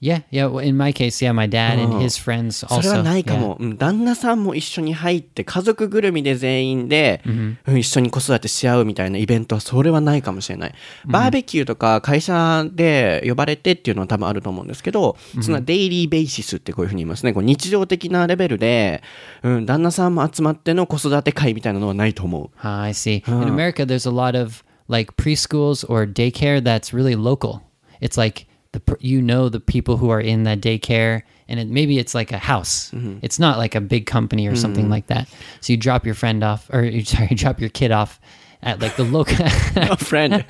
[0.05, 0.47] Yeah, yeah.
[0.47, 2.97] well, In my case, yeah, my dad and his friends それ also.
[2.97, 3.39] はないか yeah.
[3.39, 19.01] も、うん旦那さんも一緒に入って家族ぐるみで全員で、うん一緒に子育てし合うみたいなイベントはそれはないかもしれない、バーベキューとか会社で呼ばれてっていうのは多分あると思うんですけど、そのデイリーベーシスってこういうふうに言いますねこう日常的なレベルで、
[19.41, 23.23] うん、旦那さんも集まっての子育て会みたいなのはないと思う Ah, I see.
[23.27, 27.61] In America, there's a lot of like preschools or daycare that's really local.
[28.01, 31.68] It's like the per- you know the people who are in that daycare, and it,
[31.68, 32.92] maybe it's like a house.
[33.22, 35.28] It's not like a big company or something like that.
[35.60, 38.20] So you drop your friend off, or you sorry, you drop your kid off
[38.62, 39.44] at like the local.
[39.76, 40.44] A friend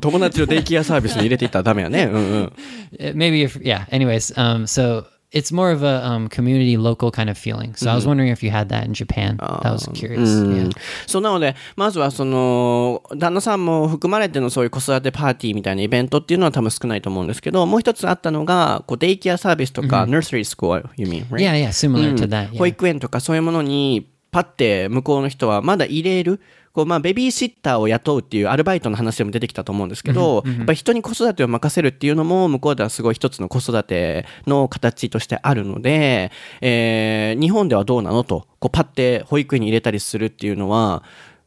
[0.00, 2.52] 友達をデイケアサービスに入れていったらダメやねうんうん
[2.98, 7.29] Uh, maybe if yeah anyways um so it's more of a um, community local kind
[7.29, 10.29] of feeling so i was wondering if you had that in japan that was curious
[10.43, 10.69] yeah
[11.07, 21.37] そうなので、まずはその、旦那さんも含まれてのそういう子育てパーティーみたいなイベントっていうのは多分少ないと思うんですけど、もう一つあったのが、こうデイケアサービスとか、nursery school, you mean, right?
[21.37, 22.57] yeah yeah similar うん to that.
[22.57, 26.41] 保育園とかそういうものにパッて向こうの人はまだ入れる？
[26.73, 38.25] こうまあベビーシッターを雇うっていうアルバイトの話でも出てきたと思うんですけど、やっぱり人に子育てを任せるっていうのも向こうではすごい一つの子育ての形としてあるので、えー日本ではどうなの？
[38.25, 41.03] とこうパッて保育園に入れたりするっていうのは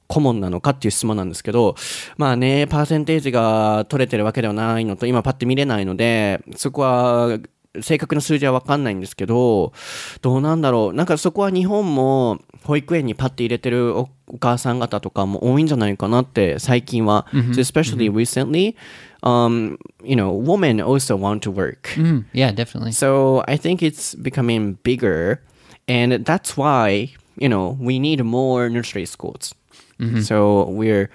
[0.06, 1.74] 顧問なのかっていう質問なんですけど、
[2.16, 7.38] まあね、パーセンテージが取れてるわけではないのと、今パッて見れないので、そこは
[7.82, 9.74] 正確な数字は分かんないんですけど、
[10.22, 10.94] どうなんだろう？
[10.94, 17.27] なんかそこは日本も保育園にパッて入れてるおお母さん方とかも多いんじゃないかなって最近は。
[17.33, 18.75] So especially recently,
[19.21, 21.93] um, you know, women also want to work.
[21.95, 25.41] Mm, yeah definitely So I think it's becoming bigger,
[25.87, 29.53] and that's why you know we need more nursery schools.
[30.21, 31.09] So we're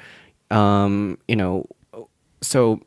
[0.50, 1.66] um, you know,
[2.40, 2.80] so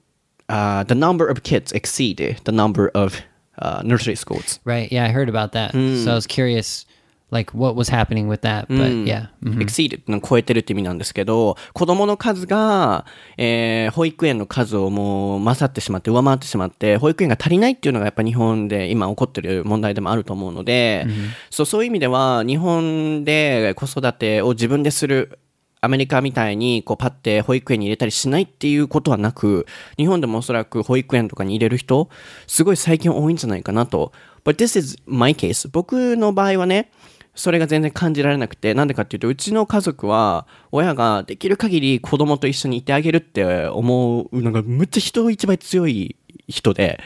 [0.49, 3.21] uh, the number of kids exceed the number of
[3.59, 4.59] uh, nursery schools.
[4.65, 4.91] Right.
[4.91, 5.71] Yeah, I heard about that.
[5.73, 6.85] So I was curious,
[7.30, 8.66] like, what was happening with that.
[8.68, 9.28] But yeah.
[9.42, 9.58] mhm.
[9.58, 13.04] exceed の超えてるって意味なんですけど、子供の数が、
[13.36, 21.06] えー保育園の数をもう勝ってしまって、上回ってしまって、保育園が足りないっていうのがやっぱ日本で今起こってる問題でもあると思うので、
[21.50, 25.38] そうそういう意味では、日本で子育てを自分でする
[25.80, 32.08] アメリカみたいにこうパッて保育園に入れたりしないっていうことはなく、日本でもおそらく保育園とかに入れる人、
[32.46, 34.12] すごい最近多いんじゃないかなと。
[34.44, 35.68] But this is my case.
[35.70, 36.90] 僕の場合はね、
[37.36, 46.16] それが全然感じられなくて、なんでかっていうと、うちの家族は、親ができる限り子供と一緒にいてあげるって思うのが、むっちゃ人一倍強い
[46.48, 46.98] 人で、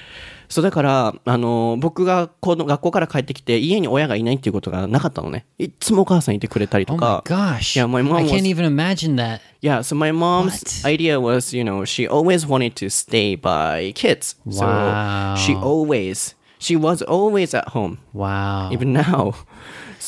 [0.49, 5.47] そうだから、あの、僕がこの学校から帰ってきて、家に親がいないっていうことがなかったのね。
[5.59, 7.23] いっつもお母さんいてくれたりと Oh my か。
[7.25, 7.81] gosh.
[7.81, 9.41] Yeah, my mom I was- can't even imagine that.
[9.63, 10.93] Yeah, so my mom's What?
[10.93, 14.37] idea was, you know, she always wanted to stay by kids.
[14.45, 15.37] Wow.
[15.37, 18.71] So she always, she was always at home, Wow.
[18.73, 19.35] even now.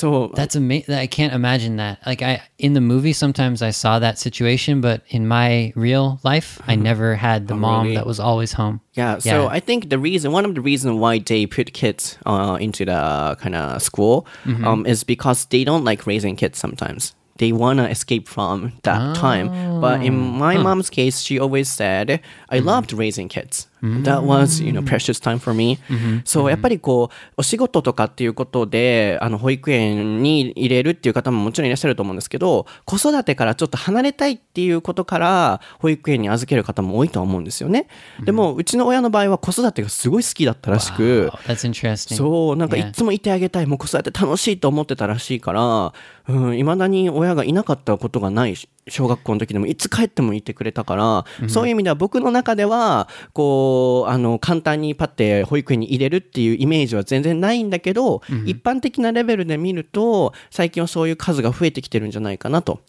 [0.02, 0.96] So That's amazing.
[0.96, 2.04] I can't imagine that.
[2.04, 6.60] Like I in the movie, sometimes I saw that situation, but in my real life,
[6.66, 7.94] I never had the mom really?
[7.94, 8.80] that was always home.
[8.94, 12.58] Yeah, so I think the reason, one of the reasons why they put kids uh,
[12.60, 14.26] into the kind of school
[14.64, 17.14] um, is because they don't like raising kids sometimes.
[17.38, 19.80] They want to escape from that time.
[19.80, 23.68] But in my mom's case, she always said, I loved raising kids.
[23.82, 25.78] That was, you know, precious time for me.
[26.24, 37.88] そう、やっぱりこう、お仕事とかっていうことで、あの、保育園に入れるっていう方ももちろんいらっしゃると思うんですけど、子育てからちょっと離れたいっていうことから、保育園に預ける方も多いとは思うんですよね。
[38.24, 42.14] でも、うちの親の場合は子育てがすごい好きだったらしく、Oh, that's interesting.
[42.14, 45.92] そう、なんか.いつもいてあげたい、もう子育て楽しいと思ってたらしいから、
[46.28, 62.80] うん、未だに親がいなかったことがないし小学校の時でもいつ帰ってもいてくれたから、そういう意味では僕の中では、こう、あの、簡単にパッて保育園に入れるっていうイメージは全然ないんだけど、一般的なレベルで見ると、最近はそういう数が増えてきてるんじゃないかなと。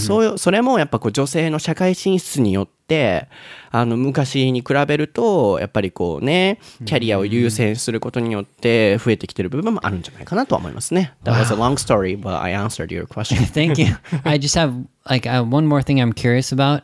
[0.00, 2.81] そういうそれもやっぱこう女性の社会進出によって
[3.70, 11.14] あの昔に比べるとやっぱりこうねキャリアを優先することによって増えてきてる部分もあるんじゃないかなとは思いますね。
[11.24, 13.38] That was a long story, but I answered your question.
[13.38, 13.96] Thank you.
[14.24, 14.74] I just have
[15.08, 16.82] like uh, one more thing I'm curious about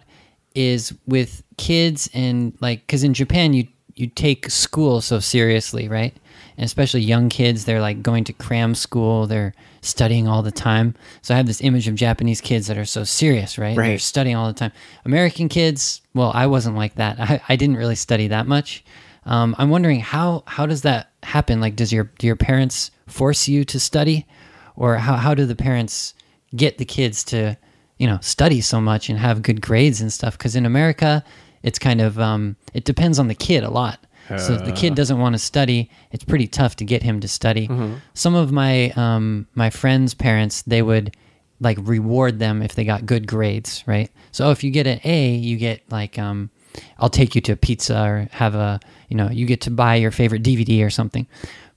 [0.55, 6.15] is with kids and like because in Japan you you take school so seriously, right?
[6.57, 10.95] And especially young kids, they're like going to cram school, they're studying all the time.
[11.23, 13.77] So I have this image of Japanese kids that are so serious, right?
[13.91, 14.73] They're studying all the time.
[15.05, 17.21] American kids, well, I wasn't like that.
[17.21, 18.85] I, I didn't really study that much.
[19.27, 21.61] Um, I'm wondering how how does that happen?
[21.61, 24.27] Like, does your do your parents force you to study,
[24.75, 26.15] or how how do the parents
[26.57, 27.57] get the kids to
[27.99, 30.39] you know study so much and have good grades and stuff?
[30.39, 31.23] Because in America,
[31.63, 34.05] it's kind of um, it depends on the kid a lot.
[34.37, 37.29] So if the kid doesn't want to study, it's pretty tough to get him to
[37.29, 37.67] study.
[38.15, 41.17] Some of my um, my friends' parents they would
[41.61, 44.11] like reward them if they got good grades, right?
[44.31, 46.51] So if you get an A, you get like um,
[46.99, 49.95] I'll take you to a pizza or have a you know you get to buy
[49.97, 51.27] your favorite DVD or something.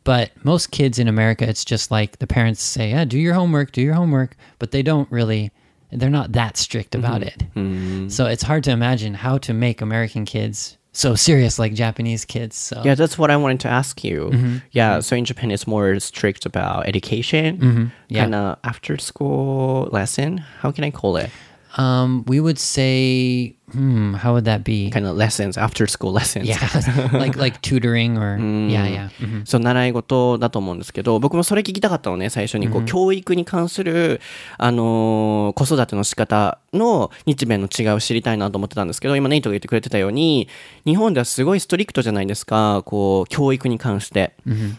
[0.04, 3.72] But most kids in America, it's just like the parents say, "Yeah, do your homework,
[3.72, 5.52] do your homework," but they don't really.
[5.94, 7.44] They're not that strict about it.
[8.10, 12.56] So it's hard to imagine how to make American kids so serious like Japanese kids.
[12.56, 14.30] So Yeah, that's what I wanted to ask you.
[14.34, 14.58] Mm-hmm.
[14.72, 15.02] Yeah, mm-hmm.
[15.02, 17.86] so in Japan it's more strict about education, mm-hmm.
[18.10, 18.24] Yeah.
[18.24, 20.38] kind of after school lesson.
[20.38, 21.30] How can I call it?
[21.78, 24.90] Um, we would say, hmm, how would that be?
[24.92, 26.48] Kind of lessons, after school lessons.
[26.48, 26.58] Yeah,
[27.14, 29.10] like like tutoring or yeah, yeah.
[29.20, 29.46] Mhm.
[29.46, 32.70] そう、習い事だと思うんですけど、僕もそれ聞きたかったのね、最初に。
[32.70, 34.20] こう、教育に関する、
[34.58, 40.48] あのー子育ての仕方の日米の違いを知りたいなと思ってたんですけど、今ネイトが言ってくれてたように、
[40.86, 44.34] 日本ではすごいストリクトじゃないですか、こう、教育に関して。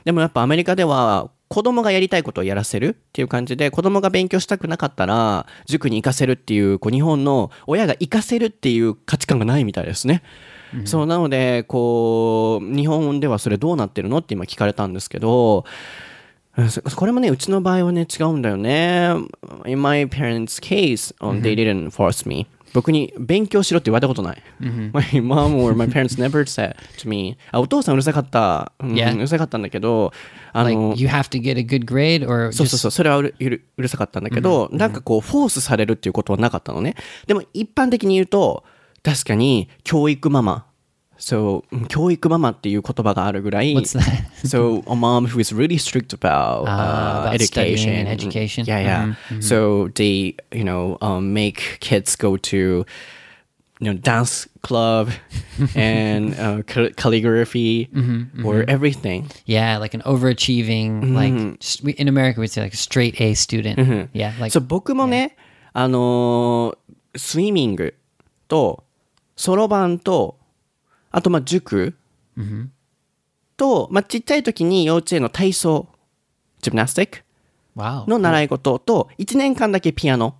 [0.05, 10.23] でもやっぱアメリカでは、子供がやりたいことをやらせるっていう感じで、子供が勉強したくなかったら、塾に行かせるっていう、こう、日本の親が行かせるっていう価値観がないみたいですね。
[10.87, 15.67] そう、なので、こう、日本ではそれどうなってるのって今聞かれたんですけど、
[16.97, 19.09] これもね、うちの場合はね、違うんだよね。
[19.67, 22.47] In my parents' case, um, they didn't force me.
[22.75, 24.43] 僕に勉強しろって言われたことない。
[24.93, 28.73] My mom or my parents never said to me, あ、お父さんうるさかった。
[28.81, 30.13] うん.うるさかったんだけど、
[30.55, 36.95] あ Like の、you have to get a good grade or そうそうそう、それはうるうるうるさかったんだけど、なんかこう、フォースされるっていうことはなかったのね。
[37.27, 38.65] でも一般的に言うと、
[39.03, 40.67] 確かに、教育ママ。
[41.22, 43.74] そう、うん教育ママっていう言葉があるぐらい。
[43.74, 44.48] What's that?
[44.48, 47.94] so, a mom who is really strict about, Ah, uh, about studying education.
[47.94, 48.66] and education.
[48.66, 49.42] Yeah, yeah.
[49.42, 52.86] So, they, you know, um, make kids go to
[53.80, 55.10] you know, dance club
[55.76, 57.90] and uh, cal- calligraphy
[58.44, 59.30] or everything.
[59.46, 63.34] Yeah, like an overachieving, like just, we, in America we'd say like a straight A
[63.36, 64.10] student.
[64.14, 65.36] Yeah, like そう僕もね、
[65.74, 67.96] あのースイミング
[68.48, 68.84] と
[69.36, 70.38] そろばんと
[71.13, 71.95] あとまあ塾、
[73.57, 75.89] と、まあ、ちっちゃい時に幼稚園の体操
[76.61, 77.19] ジムナスティック.
[77.77, 80.37] の習い事と1年間だけピアノ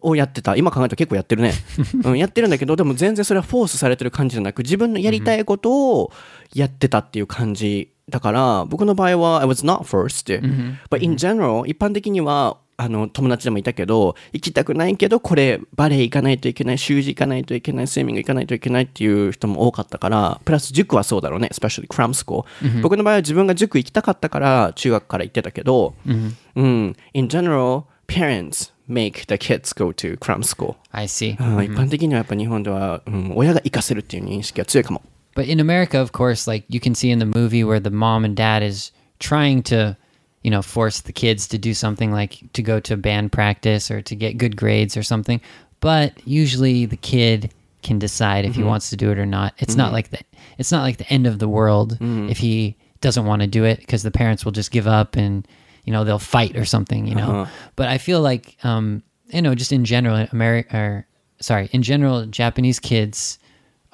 [0.00, 0.56] をやってた。
[0.56, 1.52] 今考えたら結構やってるね、
[2.04, 6.12] うん、やってるんだけどでも全然それはフォースされてる感じじゃなく自分のやりたいことを
[6.54, 10.40] やってたっていう感じだから僕の場合は I was not forced、
[10.88, 22.44] but in general 一般的にはあの友達でもいたけど行きたくないけどこれバレエ行かないといけない習字行かないといけないスイミング行かないといけないっていう人も多かったからプラス塾はそうだろうね especially cram school、
[22.80, 31.36] 僕の場合は自分が塾行きたかったから中学から行ってたけど、うん、in general parents make the kids go to cram school、I see.
[31.38, 31.64] うん。
[31.64, 35.02] 一般的にはやっぱ日本では、うん、親が行かせるっていう認識が強いかも。
[35.36, 38.34] But in America, of course, like you can see in the movie where the mom and
[38.34, 39.96] dad is trying to,
[40.42, 44.00] you know, force the kids to do something like to go to band practice or
[44.02, 45.40] to get good grades or something.
[45.80, 48.70] But usually the kid can decide if he mm-hmm.
[48.70, 49.54] wants to do it or not.
[49.58, 49.94] It's not mm-hmm.
[49.94, 50.20] like the
[50.58, 52.28] it's not like the end of the world mm-hmm.
[52.28, 55.46] if he doesn't want to do it because the parents will just give up and
[55.84, 57.42] you know they'll fight or something, you know.
[57.42, 57.50] Uh-huh.
[57.76, 61.06] But I feel like um you know, just in general America or
[61.40, 63.38] sorry, in general Japanese kids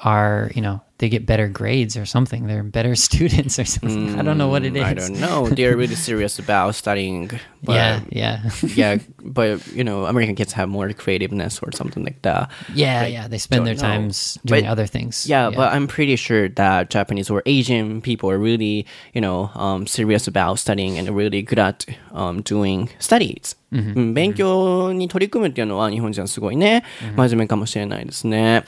[0.01, 4.22] are you know they get better grades or something they're better students or something i
[4.22, 7.28] don't know what it is I don't know they're really serious about studying
[7.64, 8.36] but, yeah yeah
[8.76, 13.28] yeah but you know American kids have more creativeness or something like that yeah yeah
[13.28, 13.95] they spend their don't know.
[14.14, 18.30] times doing But- other things Yeah, but I'm pretty sure that Japanese or Asian people
[18.30, 23.55] are really, you know, um, serious about studying and really good at um, doing studies.
[23.72, 26.84] うん勉強に取り組むっていうのは日本人はすごいね、
[27.16, 28.64] 真面目かもしれないですね。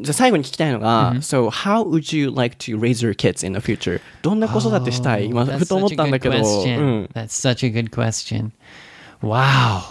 [0.00, 4.00] じゃあ最後に聞きたいのが、So how would you like to raise your kids in the future?
[4.22, 6.78] どんな子育てしたい、今 That's ふと思っ such a たんだ good けど、う question.
[6.78, 8.50] ん That's such a good question.
[9.22, 9.82] Wow,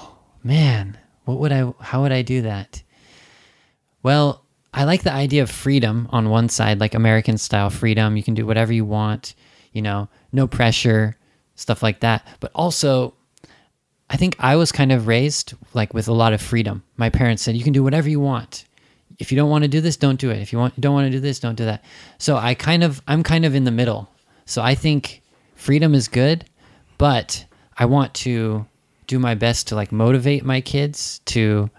[0.44, 1.64] man, what would I?
[1.80, 2.84] How would I do that?
[4.04, 4.42] Well,
[4.74, 8.16] I like the idea of freedom on one side, like American style freedom.
[8.18, 9.34] You can do whatever you want,
[9.74, 11.16] you know, no pressure,
[11.56, 12.22] stuff like that.
[12.40, 13.16] But also,
[14.12, 16.84] I think I was kind of raised like with a lot of freedom.
[16.98, 18.66] My parents said, "You can do whatever you want.
[19.21, 20.39] If you don't want to do this, don't do it.
[20.41, 21.85] If you want don't want to do this, don't do that."
[22.19, 24.09] So I kind of I'm kind of in the middle.
[24.47, 25.23] So I think
[25.55, 26.47] freedom is good,
[26.99, 27.45] but
[27.79, 28.67] I want to
[29.07, 31.71] do my best to like motivate my kids to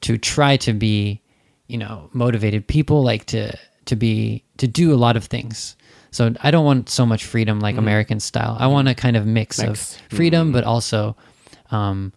[0.00, 1.20] to try to be,
[1.68, 5.76] you know, motivated people like to to be to do a lot of things.
[6.10, 8.56] So I don't want so much freedom like American style.
[8.58, 9.68] I want a kind of mix, Mix.
[9.68, 11.14] of freedom but also
[11.70, 12.12] um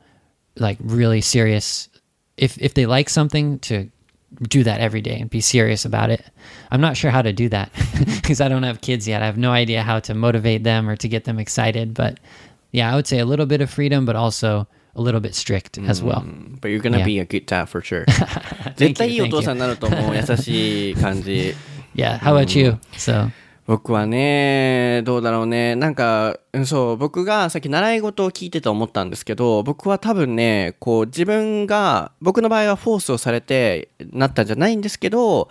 [0.55, 1.89] like really serious
[2.38, 3.89] if if they like something to
[4.42, 6.24] do that every day and be serious about it.
[6.70, 7.70] I'm not sure how to do that
[8.16, 9.22] because I don't have kids yet.
[9.22, 12.18] I have no idea how to motivate them or to get them excited, but
[12.72, 15.78] yeah, I would say a little bit of freedom but also a little bit strict
[15.78, 16.24] as well.
[16.61, 17.05] But you're gonna Yeah.
[17.05, 18.05] be a good dad for sure.
[18.07, 19.62] Thank 絶対いい you, お thank 父さん you.
[19.62, 20.16] になると思う。
[20.16, 21.55] 優しい感じ。
[21.94, 22.78] Yeah, how about you?
[22.96, 23.30] So,
[23.70, 25.76] 僕はね、どうだろうね。
[25.76, 35.49] なんか、うんそう、僕がさっき習い事を聞いてて思ったんですけど、僕は多分ね、こう自分が、僕の場合はフォースをされてなったんじゃないんですけど、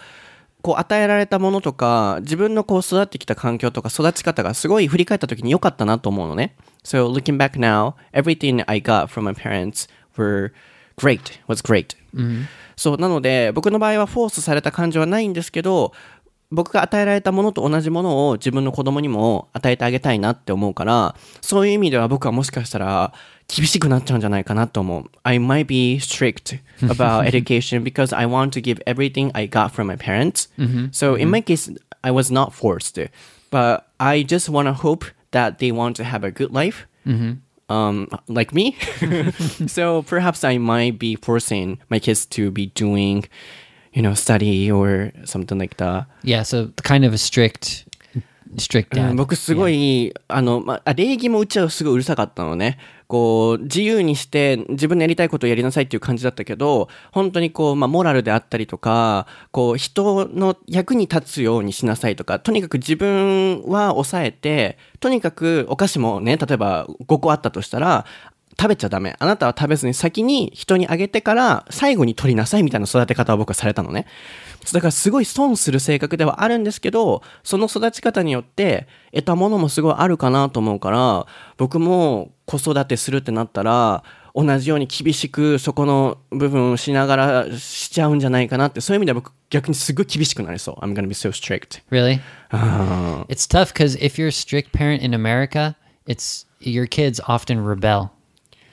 [0.62, 6.56] こう与えられたものとか、自分のこう育ってきた環境とか育ち方がすごい振り返った時に良かったなと思うのね。
[6.82, 10.50] So looking back now, everything I got from my parents were
[10.96, 11.96] great, was great.
[12.78, 15.92] そう、なので、僕の場合はフォースされた感じはないんですけど、
[16.50, 23.12] 僕が与えられたものと同じものを自分の子供にも与えてあげたいなって思うから、そういう意味では僕はもしかしたら
[23.48, 25.04] 厳しくなっちゃうんじゃないかなと思う。
[25.24, 29.96] I might be strict about education because I want to give everything I got from my
[29.96, 30.48] parents.
[30.92, 31.70] So in my case,
[32.02, 33.10] I was not forced.
[33.50, 36.86] But I just want to hope that they want to have a good life.
[37.70, 38.76] Um, like me.
[39.66, 43.24] so perhaps I might be forcing my kids to be doing,
[43.92, 46.06] you know, study or something like that.
[46.22, 47.86] yeah, so kind of a strict
[48.56, 52.78] strict うん.僕すごい、あの、まあ、礼儀もうちはすごいうるさかったのね。
[53.06, 68.04] こう、自由にして自分のやりたいことをやりなさいっていう感じだったけど、本当にこう、まあ、モラルであったりとか、こう、人の役に立つようにしなさいとか、とにかく自分は抑えて、とにかくお菓子もね、例えば5個あったとしたら、
[68.60, 69.14] 食べちゃダメ。
[69.18, 74.06] あなたは食べずに先に人にあげてから最後に取りなさいみたいな育て方を僕はされたのね。
[74.72, 84.02] だからすごい損する性格ではあるんですけど、その育ち方によって得たものもすごいあるかなと思うから、僕も子育てするってなったら、
[84.34, 92.20] 同じように厳しくそこの部分をしながらしちゃうんじゃないかなってそういう意味では僕逆にすごい厳しくなりそう I'm gonna be so strict Really?
[92.50, 95.74] あ It's tough because if you're a strict parent in America,
[96.06, 98.10] it's your kids often rebel.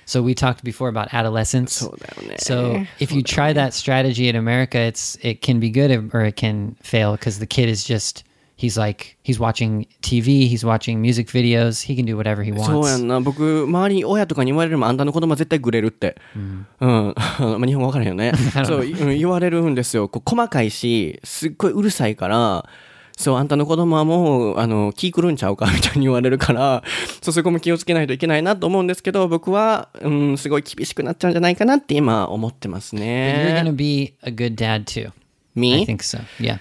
[0.06, 1.72] So we talked before about adolescence.
[1.72, 6.24] そうだよね So if you try that strategy in America, it's it can be good or
[6.26, 8.24] it can fail because the kid is just
[8.56, 12.96] he's like he's watching TV, he's watching music videos, he can do whatever he そうや
[12.96, 13.04] wants.
[13.04, 18.32] んな僕周りに親とかに言われるもんあんたの子供は絶対グレるってうん、まあ日本語わからへんよね
[18.66, 22.68] そう、うん言われるんですよこう細かいしすっごいうるさいから
[23.17, 26.83] そうあんたの子供はもうあの気狂うんちゃうかみたいに言われるから
[27.21, 35.07] そうそこも気をつけないといけないなと思うんですけど僕は、うん、すごい厳しくなっちゃうんじゃないかなって今思ってます But you're ね gonna be a good dad too.
[35.07, 35.11] I
[35.55, 35.85] Me?
[35.85, 36.19] think so.
[36.39, 36.59] Yeah.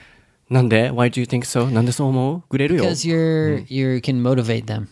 [0.48, 1.68] なんで Why do you think so?
[1.70, 4.86] なんでそう思うグレるよ Because you're you can motivate them,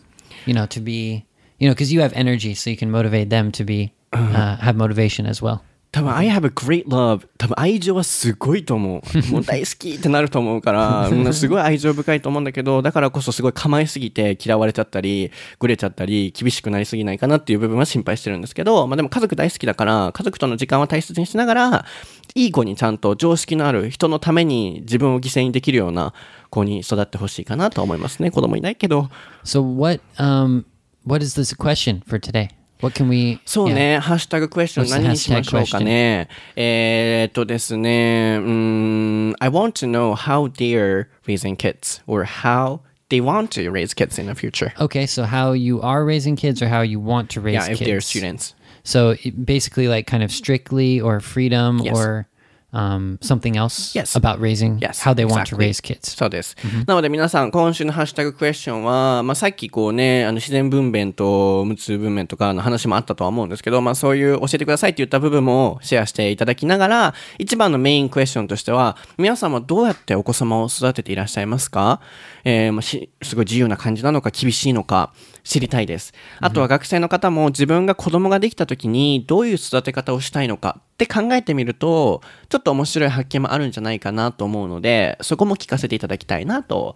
[0.45, 1.23] you know, to be
[1.59, 4.75] you know, because you have energy, so you can motivate them to be uh, have
[4.75, 5.61] motivation as well.
[5.93, 9.17] 多分 I have a great love 多分愛情はすごいと思う。
[9.31, 21.85] もう大好きってなると思うから うんすごい愛情深いと思うんだけどだからこそすごい構えすぎて嫌われちゃったりグレちゃったり厳しくなりすぎないかなっていう部分は心配してるんですけど、まあ、でも家族大好きだから家族との時間は大切にしながら
[22.33, 26.13] いい子にちゃんと常識のある人のために自分を犠牲にできるような
[26.49, 28.31] 子に育ってほしいかなと思いますね。
[28.31, 29.09] 子供いないけど。
[29.43, 30.65] So what um
[31.05, 32.49] what is this question for today?
[32.82, 33.74] What can we そう yeah.
[33.74, 36.28] ね、ハッシュタグクエスチョン What's the 何にしましょうかね。
[36.54, 44.26] えーっとですね、うーん、I want to know how they're raising kids or how they want to raise kids in
[44.26, 44.72] the future.
[44.78, 47.78] Okay, so how you are raising kids or how you want to raise Yeah, if
[47.78, 47.86] kids.
[47.90, 48.54] they're students.
[48.84, 51.96] So it- basically like kind of strictly or freedom Yes.
[51.96, 52.28] or
[52.73, 54.15] um, something else Yes.
[54.19, 56.15] about raising Yes, how they want to raise kids.
[56.17, 56.55] そうです。
[56.87, 72.01] なので皆さん、今週のハッシュタグクエスチョンは、まあ、さっきこうね、あの自然分娩と無痛分娩とかの話もあったとは思うんですけど、まあそういう教えてくださいって言った部分もシェアしていただきながら、一番のメインクエスチョンとしては、皆さんはどうやってお子様を育てていらっしゃいますか？
[72.45, 75.13] えーまあ、し、すごい自由な感じなのか厳しいのか
[75.43, 76.13] 知りたいです。
[76.39, 86.95] あとは学生の方も自分が子供ができた時にどういう育て方をしたいのかって考えてみると、ちょっと面白い発見もあるんじゃないかなと思うので、そこも聞かせていただきたいなと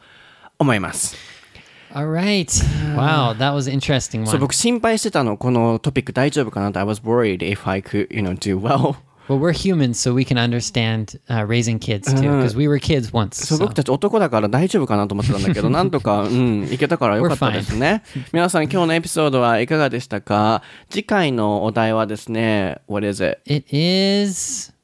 [0.59, 1.15] 思います。
[1.93, 2.47] All right.
[2.95, 4.39] Wow, that was an interesting そう、one.
[4.39, 6.79] 僕心配してたの、このトピック大丈夫かなと。
[6.79, 8.95] I was worried if I could, you know, do well.
[9.27, 13.11] Well, we're humans, so we can understand uh, raising kids too, because we were kids
[13.11, 13.45] once.
[13.45, 18.03] そう、僕たち男だから大丈夫かなと思ってたんだけど、なんとか、うん、いけたからよかったですね。
[18.31, 23.41] 皆さん、今日のエピソードはいかがでしたか次回のお題はですね、What is it?
[23.45, 24.76] It is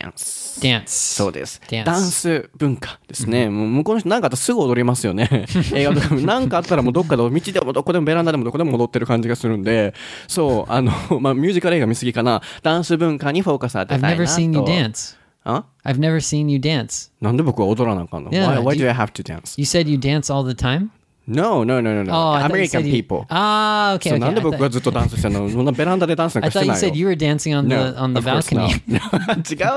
[0.00, 0.60] Dance.
[0.60, 0.82] dance.
[0.86, 1.60] そうです。
[1.84, 3.48] ダンス文化ですね。
[3.48, 5.46] もう向こうの人なんかあったらすぐ踊りますよね。
[5.72, 9.94] 映画とかもなんかあったらもうどっかで道でもどこでもベランダでもどこでも踊ってる感じがするんで、
[10.28, 12.42] そう、あの、 まあミュージカル映画見すぎかな。
[12.62, 14.32] ダンス文化にフォーカス当て I've たいな never と。
[14.32, 15.16] seen you dance.
[15.46, 17.10] あ？I've never seen you dance.
[17.20, 19.54] なんで僕は踊らなあかんの？Yeah, why, why do do you- I have to dance?
[19.60, 20.88] You said you dance all the time?
[21.26, 22.12] No, no, no, no, no.
[22.12, 23.24] Oh, I thought you American said you- people.
[23.30, 24.10] Ah, okay.
[24.10, 24.20] そう okay.
[24.20, 26.94] なんで I 僕 thought, がずっとダンスしてんのそんなベランダでダンスなん I かし thought て you ない said よ。
[26.94, 28.68] you were dancing on the on the balcony.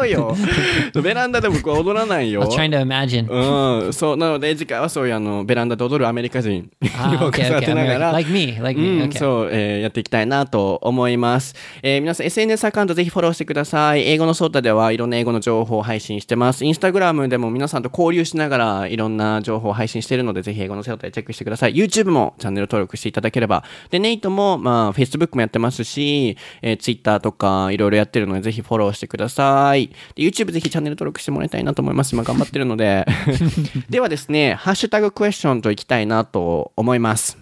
[0.05, 0.35] 違うよ。
[1.01, 2.49] ベランダで僕は踊らない I よ was。
[2.55, 3.29] trying to imagine.
[3.85, 7.65] うん、そう、なので次回はそういうあの、ベランダで踊るアメリカ人に Ah, フォーカ okay, ス当 okay.
[7.65, 8.97] てなが.ら、Like me, like う me.
[8.99, 9.17] ん、Okay.
[9.17, 11.55] そう、えーやっていきたいなと思います。
[11.83, 14.01] えー皆さん SNS アカウントぜひフォローしてください。
[14.03, 16.65] 英語のソータではいろんな英語の情報を配信してます。
[16.65, 21.75] インスタグラムでも皆さんと交流しながらいろんな情報を配信しているので、ぜひ英語のソータでチェックしてください。
[21.75, 23.63] YouTube もチャンネル登録していただければ。
[23.89, 29.87] で、ネイトも、まあ、Facebook もやってますし、えー Twitter とかいろいろやってるので、ぜひフォローしてください。
[30.15, 32.13] で YouTube ぜひチャンネル登録してもらいたいなと思います。
[32.13, 33.05] 今頑張ってるので。
[33.89, 37.37] ではですね、ハッシュタグクエスチョンといきたいなと思います。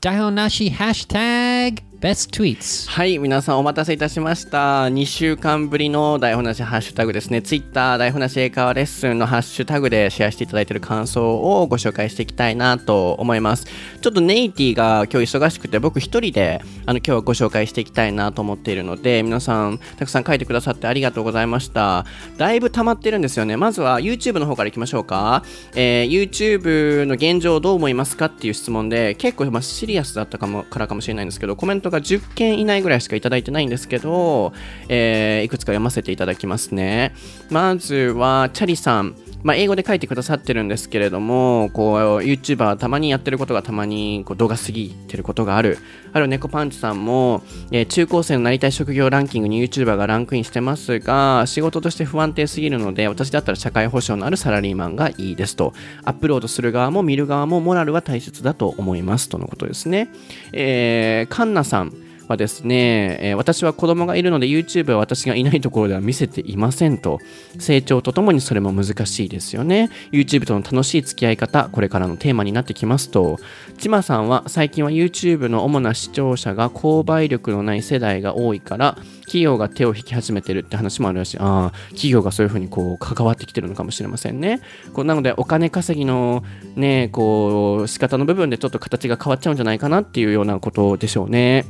[0.00, 2.88] Daihonashi hashtag best tweets.
[2.90, 4.84] はい、皆さんお待たせいたしました。
[4.86, 7.40] 2週間ぶりの台本なしハッシュタグですね。
[7.40, 13.66] Twitter 台本なし英会話レッスンのハッシュタグでシェアしていただいている感想をご紹介していきたいなと思います。
[14.00, 22.04] ちょっとネイティが今日忙しくて僕一人であの今日はご紹介していきたいなと思っているので皆さんたくさん書いてくださってありがとうございました。
[22.36, 23.56] だいぶ溜まってるんですよね。
[23.56, 25.42] まずは YouTube の方からいきましょうか。
[25.74, 34.52] えー YouTube の現状どう思いますかっていう質問で結構まあシリアスだったかもからかもしれないんですけどコメントが10件以内ぐらいしかいただいてないんですけど、
[34.88, 37.14] えーいくつか読ませていただきますね。
[37.50, 39.16] まずはチャリさん。
[39.46, 45.78] まあ、英語で書いてくださってるんですけれども、こう、YouTuber たまにやってることがたまにこう動画過ぎてることがある。
[46.12, 55.74] ある猫パンチさんも、えー中高生のなりたい職業ランキングに YouTuber がランクインしてますが、仕事として不安定すぎるので、私だったら社会保障のあるサラリーマンがいいですと。
[56.02, 60.08] アップロードする側も見る側もモラルは大切だと思いますとのことですね。
[60.52, 62.05] えー、カンナさん。
[62.28, 67.18] はですね、えー私は子供がいるので YouTube は私がいないところでは見せていませんと。
[67.58, 69.90] 成長とともにそれも難しいですよね。
[70.10, 73.38] YouTube との楽しい付き合い方これからのテーマになってきますと。
[73.78, 84.60] ちまさんは最近は YouTube の主な視聴者が購買力のない世代が多いから企業が手を引き始めてるって話もあるしああ企業がそういうふうにこう関わってきてるのかもしれませんね。
[84.92, 91.64] こうなのでお金稼ぎのねこう仕方の部分でちょっと形が変わっちゃうんじゃないかなっていうようなことでしょうね。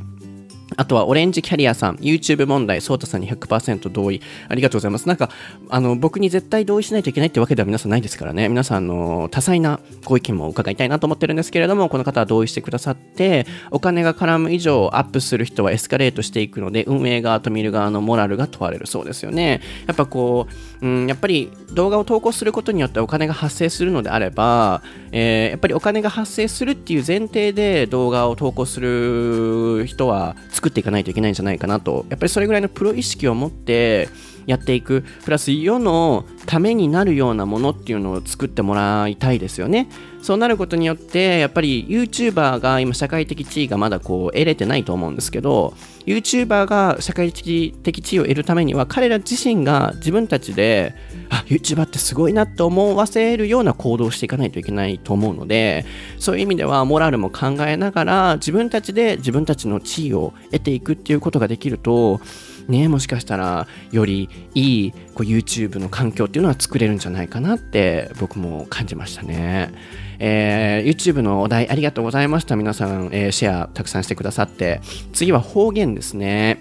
[0.75, 4.21] あとは、オレンジキャリアさん、YouTube 問題、ソータさんに100%同意。
[4.49, 5.07] ありがとうございます。
[5.07, 5.31] なんか、
[5.71, 8.49] あの、僕に絶対同意しないといけないってわけでは皆さんないですからね。
[8.49, 19.61] 皆さん、あの、多彩なご意見も伺いたいなと思ってるんですけれども、この方は同意してくださって、お金が絡む以上、アップする人はエスカレートしていくので、運営側と見る側のモラルが問われるそうですよね。
[19.87, 20.49] やっぱこ
[20.83, 32.07] う、うん、やっぱり動画を投稿することによってお金が発生するのであれば、えーやっぱりお金が発生するっていう前提で動画を投稿する人は作っていかないといけないんじゃないかなと。
[32.09, 34.09] やっぱりそれぐらいのプロ意識を持って
[34.47, 35.05] やっていく。
[35.25, 39.89] プラス世のためになるようなものっていうのを作ってもらいたいですよね。
[40.27, 45.75] そうなることによってやっぱり YouTuber が今社会的地位がまだこう得れてないと思うんですけど
[46.05, 47.73] YouTuber が社会的
[48.03, 50.95] 地位を得るためには彼ら自身が自分たちで
[51.31, 55.85] あ YouTuber ってすごいなって思わせるような行動をしていかないといけないと思うので
[56.19, 62.21] そういう意味ではモラルも考えながら自分たちで自分たちの地位を得ていくっていうことができると
[62.69, 69.73] ね、もしかしたらよりいいこう YouTube の環境っていうのは作れるんじゃないかなって僕も感じましたね。
[70.19, 72.57] えー YouTube のお題ありがとうございました。
[72.57, 74.81] 皆さん、えーシェアたくさんしてくださって。
[75.13, 76.59] 次は方言ですね。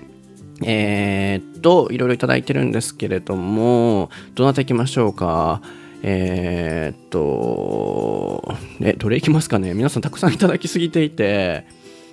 [0.63, 5.61] えーっと、いろいろいただいてるんですけれども、どなた行きましょうか？
[6.01, 9.73] えーっと、え、どれ行きますかね？
[9.73, 11.65] 皆さんたくさんいただきすぎていて、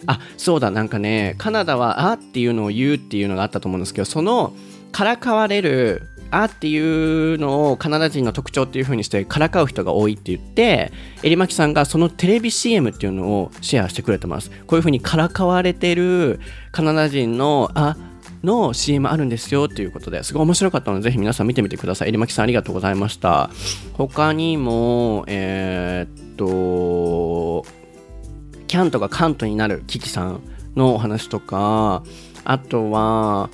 [0.06, 4.52] あそうだなんかねカナダは「あ」っていうのを言うっていうのがあったと思うんですけどその
[4.90, 10.92] からかわれる「あ」っていうのをカナダ人の特徴っていう風にしてからかう人が多いって言って
[11.22, 14.50] えりまきさんがそのテレビ CM っていうのをシェアしてくれてます。
[14.50, 16.40] こういう風にからかわれてる
[16.72, 17.96] カナダ人の「あ」
[18.42, 22.08] の CM あるんですよっていうことですごい面白かったのでぜひ皆さん見てみてください。
[22.08, 23.50] えりまきさんありがとうございました。
[23.94, 27.81] 他にもえーっと
[28.72, 30.40] キャントがカントになるキキさん
[30.76, 32.02] のお話とか
[32.42, 33.50] あとは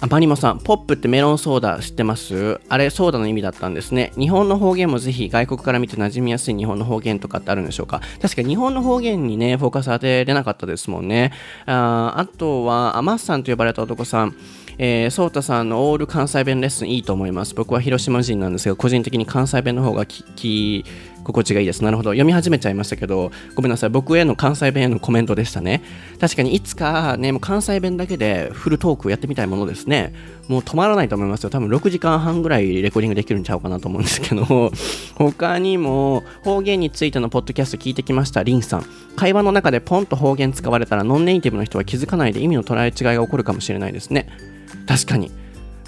[0.00, 2.60] あマリモさん、ポップってメロンソーダ知ってます？
[2.68, 4.12] あれ、ソーダの意味だったんですね。
[4.18, 8.00] 日本の方言もぜひ外国から見て馴染みやすい日本の方言とかってあるんでしょうか？
[8.20, 11.32] 確か日本の方言にね、フォーカス当てれなかったですもんね。
[11.66, 14.34] ああとは、アマッさんと呼ばれた男さん。
[14.78, 17.54] えー、ソータさんのオール関西弁レッスンいいと思います。
[17.54, 20.84] 僕は広島人なんですが、個人的に関西弁の方が聞き
[21.24, 21.82] 心地がいいです。
[21.84, 22.10] なるほど。
[22.10, 23.90] 読み始めちゃいましたけど、ごめんなさい。
[23.90, 25.82] 僕への関西弁へのコメントでしたね。
[26.20, 30.12] 確かにいつかね、もう関西弁だけでフルトークをやってみたいものですね。
[30.48, 31.50] もう止まらないと思いますよ。
[31.50, 34.72] 多分6時間半ぐらいレコーディングできるんちゃうかなと思うんですけど、
[35.16, 38.42] 他にも方言についてのポッドキャスト聞いてきました。
[38.42, 38.84] リンさん。
[39.16, 44.28] 会話の中でポンと方言使われたらノンネイティブの人は気づかないで意味の捉え違いが起こるかもしれないですね。
[44.86, 45.30] 確かに。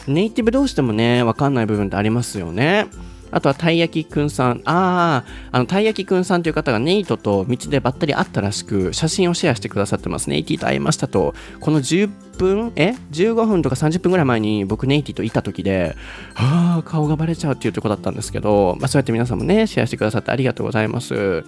[0.07, 2.87] ネイティブ同士でもね、わかんない部分ってありますよね。
[3.35, 4.63] あとはたい焼きくんさん。
[4.65, 10.31] ああ、あの、たい焼きくんさんという方がネイトと道でばったり会ったらしく、写真をシェアしてくださってます。
[10.31, 11.35] ネイティと会いましたと。
[11.59, 12.09] この10
[12.39, 15.97] 分、え ?15 分とか30分ぐらい前に僕ネイティといた時で、
[16.35, 21.45] はあ、顔がバレちゃうっていうとこだったんですけど、まあそうやって皆さんもね、シェアしてくださってありがとうございます。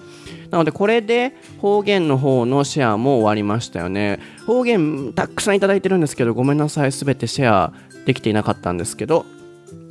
[0.51, 4.19] なので、これで方言の方のシェアも終わりましたよね。
[4.45, 6.91] 方言たくさんいただいてるんですけど、ごめんなさい。
[6.91, 7.73] すべてシェア
[8.07, 9.25] できていなかったんですけど、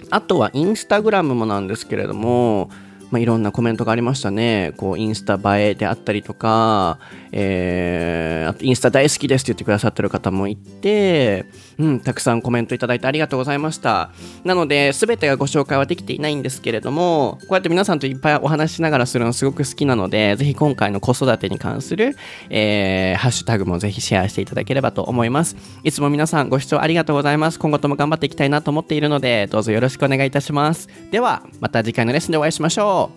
[0.10, 2.70] あとはインスタグラムもなんですけれども、
[3.12, 4.74] まあ、いろんなコメントがありましたね。
[4.78, 7.00] こう、インスタ映えであったりとか、
[7.32, 11.46] えー、あとインスタ大好きですって言ってくださってる方もいて、
[11.78, 14.12] うん、たくさんコメントいただいてありがとうございました。
[14.44, 22.16] なので、すべてがご紹介はできていないんですけれども、こうやって皆さんといっぱいお話しながらするのすごく好きなので、ぜひ今回の子育てに関する、
[22.50, 25.56] えー、ハッシュタグもぜひシェアしていただければと思います。
[25.84, 27.60] いつも皆さんご視聴ありがとうございます。
[27.60, 30.88] 今後とも頑張っていきたいなと思っているので、どうぞよろしくお願いいたします。
[31.12, 33.12] では、また次回のレッスンでお会いしましょ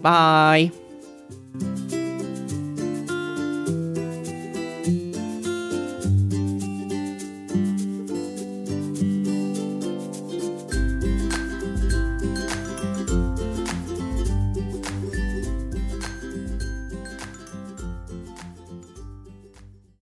[0.00, 0.02] う。
[0.02, 0.72] バイ。